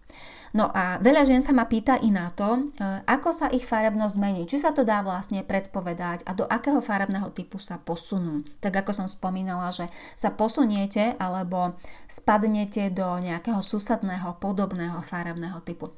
No 0.55 0.71
a 0.71 0.99
veľa 0.99 1.27
žien 1.27 1.43
sa 1.43 1.51
ma 1.51 1.67
pýta 1.67 1.99
i 1.99 2.11
na 2.11 2.31
to, 2.31 2.59
e, 2.59 2.61
ako 3.07 3.29
sa 3.31 3.47
ich 3.51 3.67
farebnosť 3.67 4.15
zmení, 4.15 4.41
či 4.47 4.59
sa 4.59 4.71
to 4.71 4.87
dá 4.87 5.03
vlastne 5.03 5.43
predpovedať 5.43 6.23
a 6.27 6.31
do 6.31 6.47
akého 6.47 6.79
farebného 6.79 7.31
typu 7.35 7.59
sa 7.59 7.79
posunú. 7.79 8.43
Tak 8.63 8.83
ako 8.83 8.91
som 8.91 9.07
spomínala, 9.07 9.71
že 9.71 9.91
sa 10.15 10.31
posuniete 10.31 11.15
alebo 11.19 11.75
spadnete 12.07 12.91
do 12.91 13.19
nejakého 13.19 13.59
susadného 13.59 14.39
podobného 14.39 14.99
farebného 15.03 15.59
typu. 15.63 15.91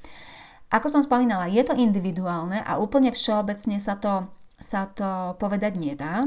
Ako 0.73 0.89
som 0.89 1.05
spomínala, 1.05 1.45
je 1.49 1.61
to 1.61 1.77
individuálne 1.77 2.57
a 2.65 2.81
úplne 2.81 3.13
všeobecne 3.13 3.77
sa 3.77 3.93
to, 3.93 4.25
sa 4.57 4.89
to 4.89 5.37
povedať 5.37 5.77
nedá 5.77 6.25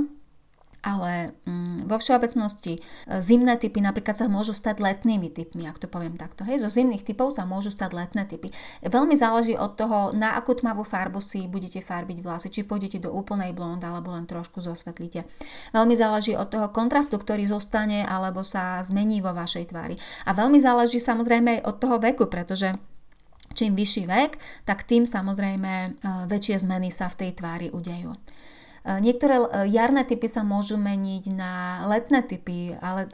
ale 0.87 1.35
mm, 1.43 1.91
vo 1.91 1.99
všeobecnosti 1.99 2.79
e, 2.79 2.81
zimné 3.19 3.59
typy 3.59 3.83
napríklad 3.83 4.15
sa 4.15 4.31
môžu 4.31 4.55
stať 4.55 4.79
letnými 4.79 5.35
typmi, 5.35 5.67
ak 5.67 5.83
to 5.83 5.91
poviem 5.91 6.15
takto. 6.15 6.47
Hej, 6.47 6.63
zo 6.63 6.71
zimných 6.71 7.03
typov 7.03 7.35
sa 7.35 7.43
môžu 7.43 7.75
stať 7.75 7.91
letné 7.91 8.23
typy. 8.31 8.55
Veľmi 8.87 9.19
záleží 9.19 9.59
od 9.59 9.75
toho, 9.75 10.15
na 10.15 10.39
akú 10.39 10.55
tmavú 10.55 10.87
farbu 10.87 11.19
si 11.19 11.51
budete 11.51 11.83
farbiť 11.83 12.23
vlasy, 12.23 12.55
či 12.55 12.63
pôjdete 12.63 13.03
do 13.03 13.11
úplnej 13.11 13.51
blond 13.51 13.83
alebo 13.83 14.15
len 14.15 14.31
trošku 14.31 14.63
zosvetlíte. 14.63 15.27
Veľmi 15.75 15.99
záleží 15.99 16.39
od 16.39 16.47
toho 16.47 16.71
kontrastu, 16.71 17.19
ktorý 17.19 17.51
zostane 17.51 18.07
alebo 18.07 18.47
sa 18.47 18.79
zmení 18.87 19.19
vo 19.19 19.35
vašej 19.35 19.75
tvári. 19.75 19.99
A 20.23 20.31
veľmi 20.39 20.63
záleží 20.63 21.03
samozrejme 21.03 21.59
aj 21.59 21.65
od 21.67 21.77
toho 21.83 21.97
veku, 21.99 22.31
pretože 22.31 22.79
čím 23.57 23.73
vyšší 23.75 24.05
vek, 24.07 24.33
tak 24.69 24.85
tým 24.85 25.09
samozrejme 25.09 25.73
e, 25.73 25.89
väčšie 26.29 26.63
zmeny 26.63 26.93
sa 26.93 27.09
v 27.09 27.19
tej 27.27 27.31
tvári 27.41 27.69
udejú. 27.73 28.13
E, 28.87 29.03
niektoré 29.03 29.43
e, 29.43 29.67
jarné 29.67 30.07
typy 30.07 30.31
sa 30.31 30.47
môžu 30.47 30.79
meniť 30.79 31.35
na 31.35 31.83
letné 31.91 32.23
typy, 32.23 32.79
ale 32.79 33.11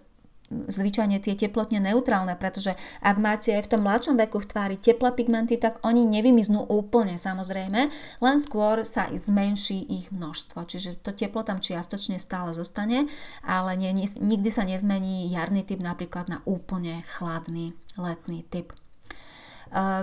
zvyčajne 0.52 1.16
tie 1.16 1.32
teplotne 1.32 1.80
neutrálne, 1.80 2.36
pretože 2.36 2.76
ak 3.00 3.16
máte 3.16 3.56
v 3.56 3.70
tom 3.70 3.80
mladšom 3.88 4.20
veku 4.20 4.44
v 4.44 4.48
tvári 4.52 4.76
teplé 4.76 5.16
pigmenty, 5.16 5.56
tak 5.56 5.80
oni 5.80 6.04
nevymiznú 6.04 6.68
úplne 6.68 7.16
samozrejme, 7.16 7.88
len 8.20 8.36
skôr 8.36 8.84
sa 8.84 9.08
zmenší 9.08 9.80
ich 9.88 10.12
množstvo. 10.12 10.68
Čiže 10.68 11.00
to 11.00 11.16
teplo 11.16 11.40
tam 11.40 11.56
čiastočne 11.56 12.20
stále 12.20 12.52
zostane, 12.52 13.08
ale 13.40 13.80
nie, 13.80 13.96
nikdy 14.20 14.52
sa 14.52 14.68
nezmení 14.68 15.32
jarný 15.32 15.64
typ 15.64 15.80
napríklad 15.80 16.28
na 16.28 16.38
úplne 16.44 17.00
chladný 17.08 17.72
letný 17.96 18.44
typ. 18.44 18.76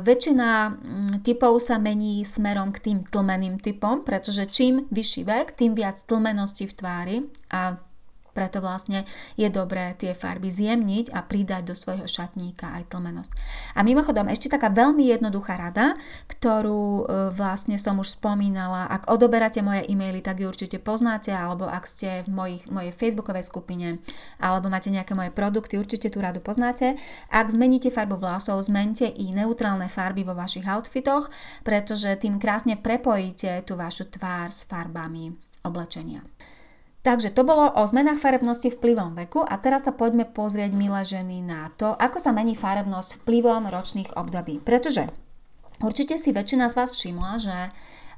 Väčšina 0.01 0.49
mm, 0.69 1.13
typov 1.21 1.61
sa 1.61 1.77
mení 1.77 2.25
smerom 2.25 2.73
k 2.73 2.79
tým 2.89 2.97
tlmeným 3.05 3.61
typom, 3.61 4.01
pretože 4.01 4.49
čím 4.49 4.89
vyšší 4.89 5.21
vek, 5.23 5.47
tým 5.53 5.77
viac 5.77 6.01
tlmenosti 6.01 6.65
v 6.65 6.73
tvári 6.73 7.17
a 7.53 7.77
preto 8.39 8.63
vlastne 8.63 9.03
je 9.35 9.51
dobré 9.51 9.91
tie 9.99 10.15
farby 10.15 10.47
zjemniť 10.47 11.11
a 11.11 11.27
pridať 11.27 11.67
do 11.67 11.75
svojho 11.75 12.07
šatníka 12.07 12.71
aj 12.79 12.87
tlmenosť. 12.87 13.35
A 13.75 13.83
mimochodom 13.83 14.31
ešte 14.31 14.47
taká 14.47 14.71
veľmi 14.71 15.11
jednoduchá 15.11 15.59
rada, 15.59 15.99
ktorú 16.31 17.03
e, 17.03 17.35
vlastne 17.35 17.75
som 17.75 17.99
už 17.99 18.15
spomínala. 18.15 18.87
Ak 18.87 19.11
odoberáte 19.11 19.59
moje 19.59 19.83
e-maily, 19.91 20.23
tak 20.23 20.39
ju 20.39 20.47
určite 20.47 20.79
poznáte, 20.79 21.35
alebo 21.35 21.67
ak 21.67 21.83
ste 21.83 22.23
v 22.23 22.31
mojich, 22.31 22.63
mojej 22.71 22.95
facebookovej 22.95 23.43
skupine, 23.43 23.99
alebo 24.39 24.71
máte 24.71 24.87
nejaké 24.87 25.11
moje 25.11 25.35
produkty, 25.35 25.75
určite 25.75 26.07
tú 26.07 26.23
radu 26.23 26.39
poznáte. 26.39 26.95
Ak 27.27 27.51
zmeníte 27.51 27.91
farbu 27.91 28.15
vlasov, 28.15 28.63
zmente 28.63 29.03
i 29.03 29.35
neutrálne 29.35 29.91
farby 29.91 30.23
vo 30.23 30.31
vašich 30.31 30.63
outfitoch, 30.63 31.27
pretože 31.67 32.07
tým 32.15 32.39
krásne 32.39 32.79
prepojíte 32.79 33.67
tú 33.67 33.75
vašu 33.75 34.07
tvár 34.07 34.55
s 34.55 34.63
farbami 34.63 35.35
oblečenia. 35.67 36.23
Takže 36.99 37.31
to 37.31 37.47
bolo 37.47 37.71
o 37.79 37.87
zmenách 37.87 38.19
farebnosti 38.19 38.75
vplyvom 38.75 39.15
veku 39.15 39.39
a 39.39 39.55
teraz 39.55 39.87
sa 39.87 39.95
poďme 39.95 40.27
pozrieť, 40.27 40.75
milé 40.75 40.99
ženy, 41.07 41.39
na 41.39 41.71
to, 41.79 41.95
ako 41.95 42.19
sa 42.19 42.35
mení 42.35 42.59
farebnosť 42.59 43.23
vplyvom 43.23 43.71
ročných 43.71 44.19
období. 44.19 44.59
Pretože 44.59 45.07
určite 45.79 46.19
si 46.19 46.35
väčšina 46.35 46.67
z 46.67 46.75
vás 46.75 46.91
všimla, 46.91 47.33
že 47.39 47.57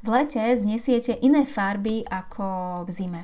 v 0.02 0.08
lete 0.10 0.42
znesiete 0.58 1.14
iné 1.22 1.46
farby 1.46 2.02
ako 2.10 2.82
v 2.82 2.90
zime. 2.90 3.22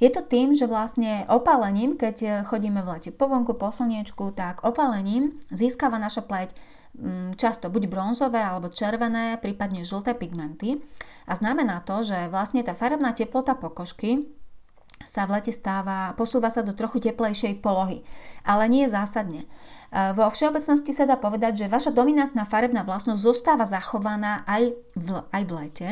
Je 0.00 0.08
to 0.12 0.24
tým, 0.24 0.52
že 0.52 0.68
vlastne 0.68 1.24
opálením, 1.28 1.96
keď 1.96 2.44
chodíme 2.44 2.80
v 2.84 2.96
lete 2.96 3.10
po 3.12 3.28
vonku, 3.28 3.56
po 3.56 3.72
slniečku, 3.72 4.32
tak 4.32 4.64
opálením 4.64 5.32
získava 5.48 5.96
naša 5.96 6.24
pleť 6.24 6.52
mm, 6.96 7.36
často 7.40 7.72
buď 7.72 7.88
bronzové 7.88 8.40
alebo 8.40 8.72
červené, 8.72 9.40
prípadne 9.40 9.88
žlté 9.88 10.12
pigmenty. 10.16 10.80
A 11.28 11.32
znamená 11.36 11.84
to, 11.84 12.04
že 12.04 12.28
vlastne 12.28 12.60
tá 12.64 12.76
farebná 12.76 13.12
teplota 13.16 13.56
pokožky 13.56 14.28
sa 15.04 15.28
v 15.28 15.38
lete 15.38 15.52
stáva, 15.52 16.16
posúva 16.16 16.48
sa 16.48 16.64
do 16.64 16.72
trochu 16.72 17.02
teplejšej 17.02 17.60
polohy, 17.60 18.00
ale 18.42 18.66
nie 18.70 18.88
zásadne. 18.88 19.44
Vo 19.92 20.26
všeobecnosti 20.28 20.90
sa 20.90 21.06
dá 21.06 21.14
povedať, 21.14 21.64
že 21.64 21.72
vaša 21.72 21.94
dominantná 21.94 22.42
farebná 22.42 22.82
vlastnosť 22.82 23.22
zostáva 23.22 23.64
zachovaná 23.64 24.42
aj 24.44 24.74
v, 24.98 25.08
aj 25.30 25.42
v 25.46 25.50
lete, 25.54 25.88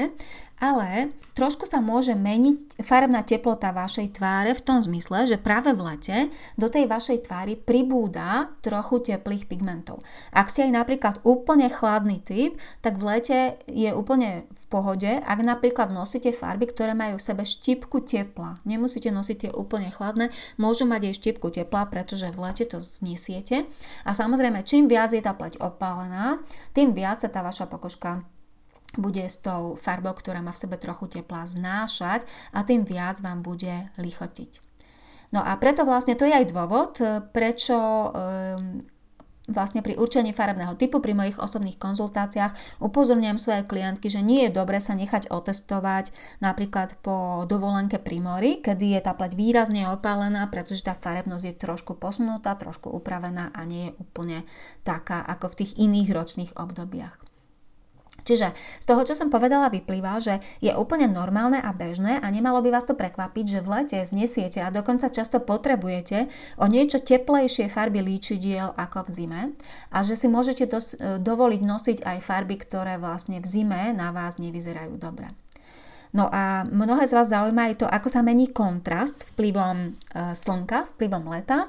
ale 0.62 1.10
trošku 1.34 1.66
sa 1.66 1.82
môže 1.82 2.14
meniť 2.14 2.78
farebná 2.82 3.26
teplota 3.26 3.74
vašej 3.74 4.18
tváre 4.18 4.54
v 4.54 4.64
tom 4.64 4.78
zmysle, 4.78 5.26
že 5.26 5.36
práve 5.40 5.74
v 5.74 5.82
lete 5.82 6.18
do 6.54 6.70
tej 6.70 6.86
vašej 6.86 7.26
tvári 7.26 7.58
pribúda 7.58 8.54
trochu 8.62 9.02
teplých 9.02 9.50
pigmentov. 9.50 10.02
Ak 10.30 10.50
ste 10.50 10.70
aj 10.70 10.72
napríklad 10.74 11.14
úplne 11.26 11.66
chladný 11.66 12.22
typ, 12.22 12.54
tak 12.80 12.98
v 12.98 13.06
lete 13.14 13.38
je 13.66 13.90
úplne 13.90 14.46
v 14.46 14.64
pohode, 14.70 15.10
ak 15.22 15.38
napríklad 15.42 15.90
nosíte 15.90 16.30
farby, 16.30 16.70
ktoré 16.70 16.94
majú 16.94 17.18
v 17.18 17.26
sebe 17.26 17.42
štipku 17.42 18.06
tepla. 18.06 18.58
Nemusíte 18.62 19.10
nosiť 19.10 19.36
tie 19.48 19.50
úplne 19.50 19.90
chladné, 19.90 20.30
môžu 20.58 20.86
mať 20.86 21.10
aj 21.10 21.18
štipku 21.18 21.50
tepla, 21.50 21.86
pretože 21.90 22.30
v 22.30 22.42
lete 22.42 22.64
to 22.66 22.78
znesiete. 22.78 23.66
A 24.06 24.10
samozrejme, 24.14 24.62
čím 24.62 24.86
viac 24.86 25.10
je 25.10 25.22
tá 25.22 25.34
pleť 25.34 25.58
opálená, 25.58 26.38
tým 26.72 26.94
viac 26.94 27.22
sa 27.22 27.30
tá 27.30 27.42
vaša 27.42 27.66
pokožka 27.66 28.33
bude 28.96 29.22
s 29.24 29.42
tou 29.42 29.74
farbou, 29.74 30.14
ktorá 30.14 30.40
má 30.40 30.50
v 30.54 30.62
sebe 30.64 30.76
trochu 30.78 31.10
tepla, 31.10 31.46
znášať 31.46 32.26
a 32.54 32.62
tým 32.62 32.86
viac 32.86 33.20
vám 33.20 33.42
bude 33.44 33.90
lichotiť. 33.98 34.62
No 35.34 35.42
a 35.42 35.58
preto 35.58 35.82
vlastne 35.82 36.14
to 36.14 36.22
je 36.22 36.34
aj 36.34 36.46
dôvod, 36.46 37.02
prečo 37.34 37.74
um, 37.74 38.78
vlastne 39.48 39.84
pri 39.84 40.00
určení 40.00 40.32
farebného 40.32 40.72
typu 40.80 41.04
pri 41.04 41.12
mojich 41.12 41.36
osobných 41.36 41.76
konzultáciách 41.76 42.80
upozorňujem 42.80 43.36
svoje 43.36 43.62
klientky, 43.68 44.08
že 44.08 44.24
nie 44.24 44.48
je 44.48 44.54
dobre 44.56 44.80
sa 44.80 44.96
nechať 44.96 45.28
otestovať 45.28 46.16
napríklad 46.40 46.96
po 47.04 47.44
dovolenke 47.44 48.00
pri 48.00 48.24
mori, 48.24 48.52
kedy 48.64 48.96
je 48.96 49.00
tá 49.04 49.12
pleť 49.12 49.36
výrazne 49.36 49.90
opálená, 49.92 50.48
pretože 50.48 50.86
tá 50.86 50.96
farebnosť 50.96 51.44
je 51.44 51.54
trošku 51.60 51.92
posunutá, 52.00 52.56
trošku 52.56 52.88
upravená 52.88 53.52
a 53.52 53.60
nie 53.68 53.92
je 53.92 53.96
úplne 54.00 54.38
taká 54.80 55.20
ako 55.20 55.52
v 55.52 55.58
tých 55.60 55.72
iných 55.76 56.08
ročných 56.14 56.52
obdobiach. 56.56 57.33
Čiže 58.24 58.56
z 58.56 58.86
toho, 58.88 59.04
čo 59.04 59.12
som 59.12 59.28
povedala, 59.28 59.68
vyplýva, 59.68 60.16
že 60.18 60.40
je 60.64 60.72
úplne 60.72 61.06
normálne 61.06 61.60
a 61.60 61.70
bežné 61.76 62.18
a 62.24 62.26
nemalo 62.32 62.64
by 62.64 62.72
vás 62.72 62.88
to 62.88 62.96
prekvapiť, 62.96 63.44
že 63.44 63.60
v 63.60 63.68
lete 63.68 63.98
znesiete 64.00 64.64
a 64.64 64.72
dokonca 64.72 65.12
často 65.12 65.44
potrebujete 65.44 66.26
o 66.56 66.64
niečo 66.64 67.04
teplejšie 67.04 67.68
farby 67.68 68.00
líčidiel 68.00 68.72
ako 68.74 69.06
v 69.06 69.10
zime 69.12 69.42
a 69.92 70.00
že 70.00 70.16
si 70.16 70.26
môžete 70.26 70.64
dos- 70.64 70.96
e, 70.96 71.20
dovoliť 71.20 71.60
nosiť 71.60 71.98
aj 72.02 72.18
farby, 72.24 72.56
ktoré 72.56 72.96
vlastne 72.96 73.38
v 73.38 73.46
zime 73.46 73.92
na 73.92 74.08
vás 74.10 74.40
nevyzerajú 74.40 74.96
dobre. 74.96 75.28
No 76.14 76.30
a 76.30 76.62
mnohé 76.70 77.10
z 77.10 77.16
vás 77.18 77.34
zaujíma 77.34 77.74
aj 77.74 77.82
to, 77.82 77.86
ako 77.90 78.06
sa 78.06 78.22
mení 78.22 78.54
kontrast 78.54 79.34
vplyvom 79.34 79.90
e, 79.90 80.30
slnka, 80.30 80.94
vplyvom 80.94 81.26
leta. 81.26 81.66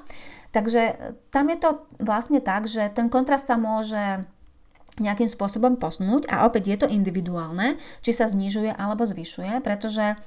Takže 0.54 0.82
e, 0.86 0.94
tam 1.34 1.50
je 1.50 1.58
to 1.58 1.82
vlastne 1.98 2.38
tak, 2.46 2.70
že 2.70 2.94
ten 2.94 3.10
kontrast 3.10 3.50
sa 3.50 3.58
môže 3.58 4.22
nejakým 5.00 5.28
spôsobom 5.28 5.76
posunúť 5.76 6.32
a 6.32 6.48
opäť 6.48 6.64
je 6.72 6.78
to 6.86 6.88
individuálne, 6.88 7.76
či 8.00 8.16
sa 8.16 8.32
znižuje 8.32 8.72
alebo 8.72 9.04
zvyšuje, 9.04 9.60
pretože 9.60 10.16
e, 10.16 10.18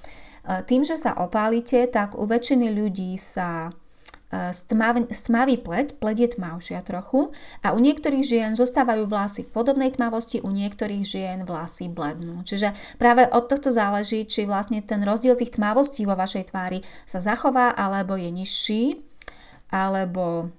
tým, 0.68 0.84
že 0.84 1.00
sa 1.00 1.16
opálite, 1.16 1.88
tak 1.88 2.16
u 2.16 2.28
väčšiny 2.28 2.68
ľudí 2.68 3.16
sa 3.16 3.72
e, 4.28 4.52
stmavý 5.08 5.56
pleť, 5.64 5.96
pleť 5.96 6.16
je 6.20 6.28
tmavšia 6.36 6.80
trochu 6.84 7.32
a 7.64 7.72
u 7.72 7.78
niektorých 7.80 8.24
žien 8.24 8.52
zostávajú 8.52 9.08
vlasy 9.08 9.48
v 9.48 9.54
podobnej 9.56 9.88
tmavosti, 9.96 10.44
u 10.44 10.52
niektorých 10.52 11.04
žien 11.04 11.38
vlasy 11.48 11.88
blednú. 11.88 12.44
Čiže 12.44 12.76
práve 13.00 13.24
od 13.32 13.48
tohto 13.48 13.72
záleží, 13.72 14.28
či 14.28 14.44
vlastne 14.44 14.84
ten 14.84 15.00
rozdiel 15.00 15.32
tých 15.32 15.56
tmavostí 15.56 16.04
vo 16.04 16.12
vašej 16.12 16.52
tvári 16.52 16.84
sa 17.08 17.24
zachová 17.24 17.72
alebo 17.72 18.20
je 18.20 18.28
nižší, 18.28 18.82
alebo 19.68 20.52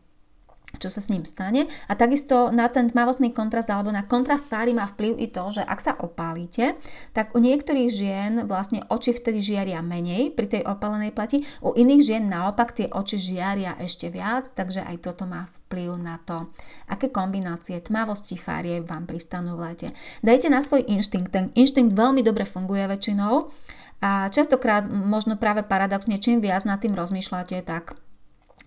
čo 0.77 0.93
sa 0.93 1.01
s 1.01 1.09
ním 1.09 1.25
stane. 1.25 1.65
A 1.89 1.97
takisto 1.97 2.53
na 2.53 2.69
ten 2.69 2.85
tmavostný 2.85 3.33
kontrast 3.33 3.73
alebo 3.73 3.89
na 3.89 4.05
kontrast 4.05 4.45
tvári 4.53 4.77
má 4.77 4.85
vplyv 4.85 5.17
i 5.17 5.27
to, 5.33 5.49
že 5.49 5.65
ak 5.65 5.79
sa 5.81 5.97
opálite, 5.97 6.77
tak 7.17 7.33
u 7.33 7.41
niektorých 7.41 7.89
žien 7.89 8.33
vlastne 8.45 8.85
oči 8.93 9.17
vtedy 9.17 9.41
žiaria 9.41 9.81
menej 9.81 10.29
pri 10.37 10.45
tej 10.45 10.61
opálenej 10.69 11.09
plati, 11.09 11.41
u 11.65 11.73
iných 11.73 12.05
žien 12.05 12.23
naopak 12.29 12.77
tie 12.77 12.85
oči 12.85 13.17
žiaria 13.17 13.73
ešte 13.81 14.13
viac, 14.13 14.45
takže 14.53 14.85
aj 14.85 15.01
toto 15.01 15.25
má 15.25 15.49
vplyv 15.65 15.97
na 15.97 16.21
to, 16.21 16.53
aké 16.85 17.09
kombinácie 17.09 17.81
tmavosti 17.81 18.37
farie 18.37 18.85
vám 18.85 19.09
pristanú 19.09 19.57
v 19.57 19.73
lete. 19.73 19.87
Dajte 20.21 20.53
na 20.53 20.61
svoj 20.61 20.85
inštinkt, 20.85 21.33
ten 21.33 21.49
inštinkt 21.57 21.97
veľmi 21.97 22.21
dobre 22.21 22.45
funguje 22.45 22.85
väčšinou 22.85 23.49
a 24.05 24.29
častokrát 24.29 24.85
možno 24.87 25.35
práve 25.35 25.65
paradoxne, 25.65 26.21
čím 26.21 26.39
viac 26.39 26.63
nad 26.69 26.77
tým 26.77 26.93
rozmýšľate, 26.93 27.57
tak 27.65 27.97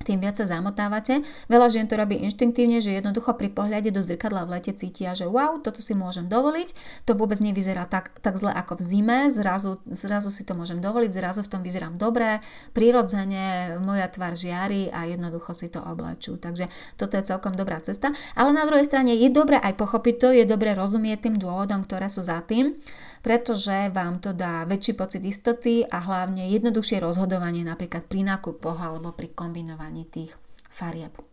tým 0.02 0.18
viac 0.18 0.36
sa 0.38 0.46
zamotávate. 0.46 1.22
Veľa 1.46 1.68
žien 1.72 1.86
to 1.86 1.94
robí 1.96 2.18
inštinktívne, 2.20 2.82
že 2.82 2.94
jednoducho 2.94 3.34
pri 3.38 3.48
pohľade 3.50 3.90
do 3.94 4.02
zrkadla 4.02 4.44
v 4.44 4.58
lete 4.58 4.72
cítia, 4.74 5.14
že 5.14 5.26
wow, 5.26 5.62
toto 5.62 5.78
si 5.78 5.94
môžem 5.94 6.26
dovoliť, 6.26 6.74
to 7.06 7.14
vôbec 7.14 7.38
nevyzerá 7.38 7.86
tak, 7.86 8.14
tak 8.20 8.36
zle 8.36 8.50
ako 8.50 8.78
v 8.78 8.82
zime, 8.82 9.18
zrazu, 9.30 9.78
zrazu 9.86 10.28
si 10.28 10.42
to 10.42 10.58
môžem 10.58 10.82
dovoliť, 10.82 11.10
zrazu 11.14 11.40
v 11.46 11.50
tom 11.50 11.60
vyzerám 11.62 11.96
dobre, 11.96 12.42
prirodzene 12.74 13.78
moja 13.80 14.06
tvár 14.10 14.34
žiari 14.34 14.90
a 14.90 15.06
jednoducho 15.06 15.54
si 15.54 15.70
to 15.70 15.78
oblečú. 15.78 16.36
Takže 16.36 16.68
toto 16.98 17.16
je 17.16 17.24
celkom 17.24 17.54
dobrá 17.54 17.78
cesta. 17.78 18.10
Ale 18.34 18.50
na 18.50 18.66
druhej 18.66 18.86
strane 18.86 19.14
je 19.14 19.28
dobré 19.30 19.58
aj 19.62 19.78
pochopiť 19.78 20.14
to, 20.18 20.28
je 20.34 20.44
dobré 20.44 20.74
rozumieť 20.74 21.30
tým 21.30 21.36
dôvodom, 21.38 21.86
ktoré 21.86 22.10
sú 22.10 22.20
za 22.24 22.42
tým 22.42 22.74
pretože 23.22 23.88
vám 23.94 24.18
to 24.18 24.34
dá 24.34 24.66
väčší 24.66 24.98
pocit 24.98 25.22
istoty 25.22 25.86
a 25.86 26.02
hlavne 26.02 26.50
jednoduchšie 26.50 26.98
rozhodovanie 26.98 27.62
napríklad 27.62 28.10
pri 28.10 28.26
nákupoch 28.26 28.82
alebo 28.82 29.14
pri 29.14 29.30
kombinovaní 29.30 30.04
tých 30.10 30.34
farieb. 30.68 31.31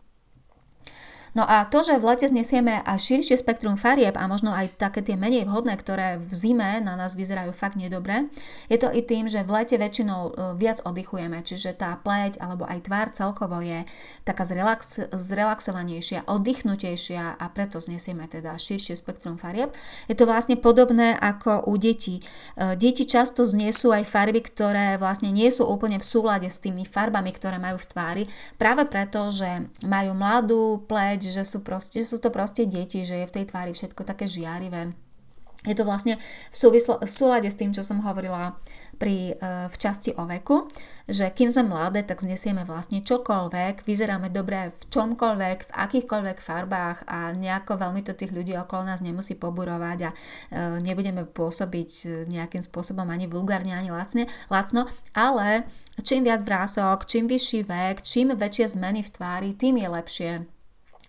No 1.34 1.46
a 1.46 1.62
to, 1.66 1.86
že 1.86 1.98
v 1.98 2.06
lete 2.10 2.26
znesieme 2.26 2.82
aj 2.82 2.98
širšie 2.98 3.38
spektrum 3.38 3.78
farieb 3.78 4.18
a 4.18 4.26
možno 4.26 4.50
aj 4.50 4.74
také 4.74 4.98
tie 4.98 5.14
menej 5.14 5.46
vhodné, 5.46 5.78
ktoré 5.78 6.18
v 6.18 6.32
zime 6.34 6.82
na 6.82 6.98
nás 6.98 7.14
vyzerajú 7.14 7.54
fakt 7.54 7.78
nedobre, 7.78 8.26
je 8.66 8.78
to 8.78 8.90
i 8.90 9.02
tým, 9.02 9.30
že 9.30 9.46
v 9.46 9.62
lete 9.62 9.78
väčšinou 9.78 10.20
e, 10.26 10.30
viac 10.58 10.82
oddychujeme, 10.82 11.38
čiže 11.46 11.78
tá 11.78 11.94
pleť 12.02 12.42
alebo 12.42 12.66
aj 12.66 12.78
tvár 12.82 13.08
celkovo 13.14 13.62
je 13.62 13.86
taká 14.26 14.42
zrelax, 14.42 15.10
zrelaxovanejšia, 15.14 16.26
oddychnutejšia 16.26 17.38
a 17.38 17.44
preto 17.54 17.78
znesieme 17.78 18.26
teda 18.26 18.58
širšie 18.58 18.98
spektrum 18.98 19.38
farieb. 19.38 19.70
Je 20.10 20.18
to 20.18 20.26
vlastne 20.26 20.58
podobné 20.58 21.14
ako 21.14 21.70
u 21.70 21.78
detí. 21.78 22.18
E, 22.58 22.74
deti 22.74 23.06
často 23.06 23.46
zniesú 23.46 23.94
aj 23.94 24.02
farby, 24.02 24.42
ktoré 24.42 24.98
vlastne 24.98 25.30
nie 25.30 25.46
sú 25.54 25.62
úplne 25.62 26.02
v 26.02 26.06
súlade 26.06 26.50
s 26.50 26.58
tými 26.58 26.82
farbami, 26.82 27.30
ktoré 27.30 27.62
majú 27.62 27.78
v 27.78 27.86
tvári, 27.86 28.24
práve 28.58 28.82
preto, 28.90 29.30
že 29.30 29.70
majú 29.86 30.12
mladú 30.18 30.82
pleť, 30.90 31.19
že 31.28 31.44
sú, 31.44 31.60
proste, 31.60 32.00
že 32.00 32.16
sú 32.16 32.18
to 32.18 32.32
proste 32.32 32.64
deti, 32.64 33.04
že 33.04 33.20
je 33.20 33.28
v 33.28 33.34
tej 33.36 33.44
tvári 33.52 33.76
všetko 33.76 34.02
také 34.08 34.24
žiarivé. 34.24 34.96
Je 35.68 35.76
to 35.76 35.84
vlastne 35.84 36.16
v, 36.48 36.56
súvislo, 36.56 36.96
v 36.96 37.10
súlade 37.10 37.44
s 37.52 37.58
tým, 37.60 37.76
čo 37.76 37.84
som 37.84 38.00
hovorila 38.00 38.56
pri, 38.96 39.36
e, 39.36 39.68
v 39.68 39.76
časti 39.76 40.16
o 40.16 40.24
veku, 40.24 40.64
že 41.04 41.28
kým 41.28 41.52
sme 41.52 41.68
mladé, 41.68 42.00
tak 42.00 42.24
znesieme 42.24 42.64
vlastne 42.64 43.04
čokoľvek, 43.04 43.84
vyzeráme 43.84 44.32
dobre 44.32 44.72
v 44.72 44.82
čomkoľvek, 44.88 45.58
v 45.68 45.72
akýchkoľvek 45.76 46.38
farbách 46.40 47.04
a 47.04 47.36
nejako 47.36 47.76
veľmi 47.76 48.00
to 48.00 48.16
tých 48.16 48.32
ľudí 48.32 48.56
okolo 48.56 48.88
nás 48.88 49.04
nemusí 49.04 49.36
poburovať 49.36 49.98
a 50.08 50.10
e, 50.12 50.16
nebudeme 50.80 51.28
pôsobiť 51.28 52.24
nejakým 52.24 52.64
spôsobom 52.64 53.04
ani 53.12 53.28
vulgárne, 53.28 53.76
ani 53.76 53.92
lacne, 53.92 54.32
lacno, 54.48 54.88
ale 55.12 55.68
čím 56.00 56.24
viac 56.24 56.40
vrások, 56.40 57.04
čím 57.04 57.28
vyšší 57.28 57.68
vek, 57.68 58.00
čím 58.00 58.32
väčšie 58.32 58.80
zmeny 58.80 59.04
v 59.04 59.12
tvári, 59.12 59.52
tým 59.52 59.76
je 59.76 59.88
lepšie 59.92 60.32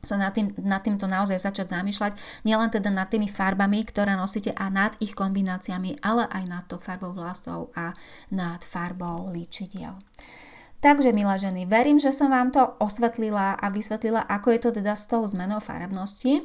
sa 0.01 0.17
nad, 0.17 0.33
tým, 0.33 0.53
nad 0.65 0.81
týmto 0.81 1.05
naozaj 1.05 1.37
začať 1.37 1.77
zamýšľať, 1.77 2.11
nielen 2.45 2.69
teda 2.73 2.89
nad 2.89 3.07
tými 3.07 3.29
farbami, 3.29 3.85
ktoré 3.85 4.17
nosíte 4.17 4.53
a 4.57 4.67
nad 4.73 4.97
ich 4.97 5.13
kombináciami, 5.13 6.01
ale 6.01 6.25
aj 6.29 6.43
nad 6.49 6.63
tou 6.65 6.81
farbou 6.81 7.13
vlasov 7.13 7.69
a 7.77 7.93
nad 8.33 8.61
farbou 8.65 9.29
líčidiel. 9.29 9.97
Takže, 10.81 11.13
milé 11.13 11.37
ženy, 11.37 11.69
verím, 11.69 12.01
že 12.01 12.09
som 12.09 12.33
vám 12.33 12.49
to 12.49 12.65
osvetlila 12.81 13.53
a 13.53 13.69
vysvetlila, 13.69 14.25
ako 14.25 14.47
je 14.49 14.59
to 14.65 14.69
teda 14.81 14.97
s 14.97 15.05
tou 15.05 15.21
zmenou 15.29 15.61
farebnosti. 15.61 16.41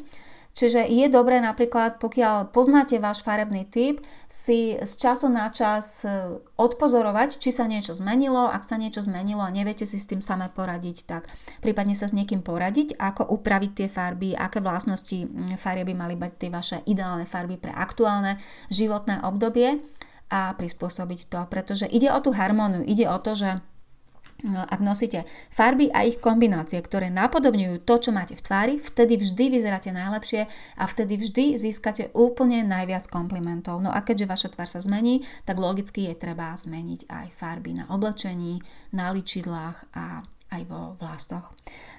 Čiže 0.57 0.89
je 0.89 1.05
dobré 1.13 1.37
napríklad, 1.45 2.01
pokiaľ 2.01 2.49
poznáte 2.49 2.97
váš 2.97 3.21
farebný 3.21 3.69
typ, 3.69 4.01
si 4.25 4.73
z 4.81 4.93
času 4.97 5.29
na 5.29 5.53
čas 5.53 6.01
e, 6.01 6.41
odpozorovať, 6.57 7.37
či 7.37 7.53
sa 7.53 7.69
niečo 7.69 7.93
zmenilo. 7.93 8.49
Ak 8.49 8.65
sa 8.65 8.81
niečo 8.81 9.05
zmenilo 9.05 9.45
a 9.45 9.53
neviete 9.53 9.85
si 9.85 10.01
s 10.01 10.09
tým 10.09 10.25
samé 10.25 10.49
poradiť, 10.49 11.05
tak 11.05 11.29
prípadne 11.61 11.93
sa 11.93 12.09
s 12.09 12.17
niekým 12.17 12.41
poradiť, 12.41 12.97
ako 12.97 13.37
upraviť 13.37 13.71
tie 13.77 13.89
farby, 13.93 14.33
aké 14.33 14.65
vlastnosti 14.65 15.29
farie 15.61 15.85
by 15.85 15.93
mali 15.93 16.17
byť 16.17 16.33
tie 16.41 16.49
vaše 16.49 16.81
ideálne 16.89 17.29
farby 17.29 17.61
pre 17.61 17.77
aktuálne 17.77 18.41
životné 18.73 19.29
obdobie 19.29 19.85
a 20.33 20.57
prispôsobiť 20.57 21.21
to, 21.29 21.41
pretože 21.53 21.85
ide 21.85 22.09
o 22.09 22.19
tú 22.25 22.33
harmóniu, 22.33 22.81
ide 22.81 23.05
o 23.05 23.21
to, 23.21 23.37
že 23.37 23.61
ak 24.55 24.79
nosíte 24.79 25.27
farby 25.51 25.91
a 25.91 26.07
ich 26.07 26.23
kombinácie, 26.23 26.79
ktoré 26.79 27.11
napodobňujú 27.11 27.83
to, 27.83 27.95
čo 27.99 28.11
máte 28.15 28.39
v 28.39 28.45
tvári, 28.45 28.75
vtedy 28.79 29.19
vždy 29.19 29.59
vyzeráte 29.59 29.91
najlepšie 29.91 30.47
a 30.79 30.85
vtedy 30.87 31.19
vždy 31.19 31.59
získate 31.59 32.15
úplne 32.15 32.63
najviac 32.63 33.11
komplimentov. 33.11 33.83
No 33.83 33.91
a 33.91 34.05
keďže 34.05 34.31
vaša 34.31 34.49
tvár 34.55 34.71
sa 34.71 34.79
zmení, 34.79 35.27
tak 35.43 35.59
logicky 35.59 36.07
je 36.07 36.15
treba 36.15 36.55
zmeniť 36.55 37.11
aj 37.11 37.27
farby 37.35 37.75
na 37.75 37.91
oblečení, 37.91 38.63
na 38.95 39.11
ličidlách 39.11 39.91
a 39.97 40.23
aj 40.55 40.63
vo 40.71 40.95
vlasoch. 40.95 41.51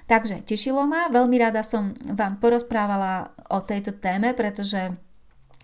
Takže 0.08 0.40
tešilo 0.48 0.88
ma, 0.88 1.12
veľmi 1.12 1.36
rada 1.36 1.60
som 1.60 1.92
vám 2.16 2.40
porozprávala 2.40 3.28
o 3.52 3.60
tejto 3.60 4.00
téme, 4.00 4.32
pretože 4.32 4.88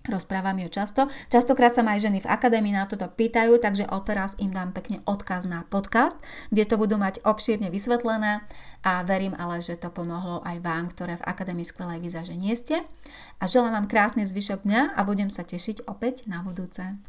Rozprávam 0.05 0.61
ju 0.61 0.69
často. 0.69 1.09
Častokrát 1.33 1.73
sa 1.73 1.81
ma 1.81 1.97
aj 1.97 2.05
ženy 2.05 2.21
v 2.21 2.29
akadémii 2.29 2.77
na 2.77 2.85
toto 2.85 3.09
pýtajú, 3.09 3.57
takže 3.57 3.89
odteraz 3.89 4.37
im 4.37 4.53
dám 4.53 4.77
pekne 4.77 5.01
odkaz 5.09 5.49
na 5.49 5.65
podcast, 5.73 6.21
kde 6.53 6.69
to 6.69 6.77
budú 6.77 7.01
mať 7.01 7.25
obšírne 7.25 7.73
vysvetlené 7.73 8.45
a 8.85 9.01
verím 9.01 9.33
ale, 9.33 9.65
že 9.65 9.81
to 9.81 9.89
pomohlo 9.89 10.45
aj 10.45 10.61
vám, 10.61 10.93
ktoré 10.93 11.17
v 11.17 11.25
Akadémii 11.25 11.65
skvelej 11.65 12.05
výzaže 12.05 12.37
nie 12.37 12.53
ste. 12.53 12.85
A 13.41 13.49
želám 13.49 13.81
vám 13.81 13.89
krásny 13.89 14.29
zvyšok 14.29 14.69
dňa 14.69 14.93
a 14.93 15.01
budem 15.09 15.33
sa 15.33 15.41
tešiť 15.41 15.89
opäť 15.89 16.29
na 16.29 16.45
budúce. 16.45 17.01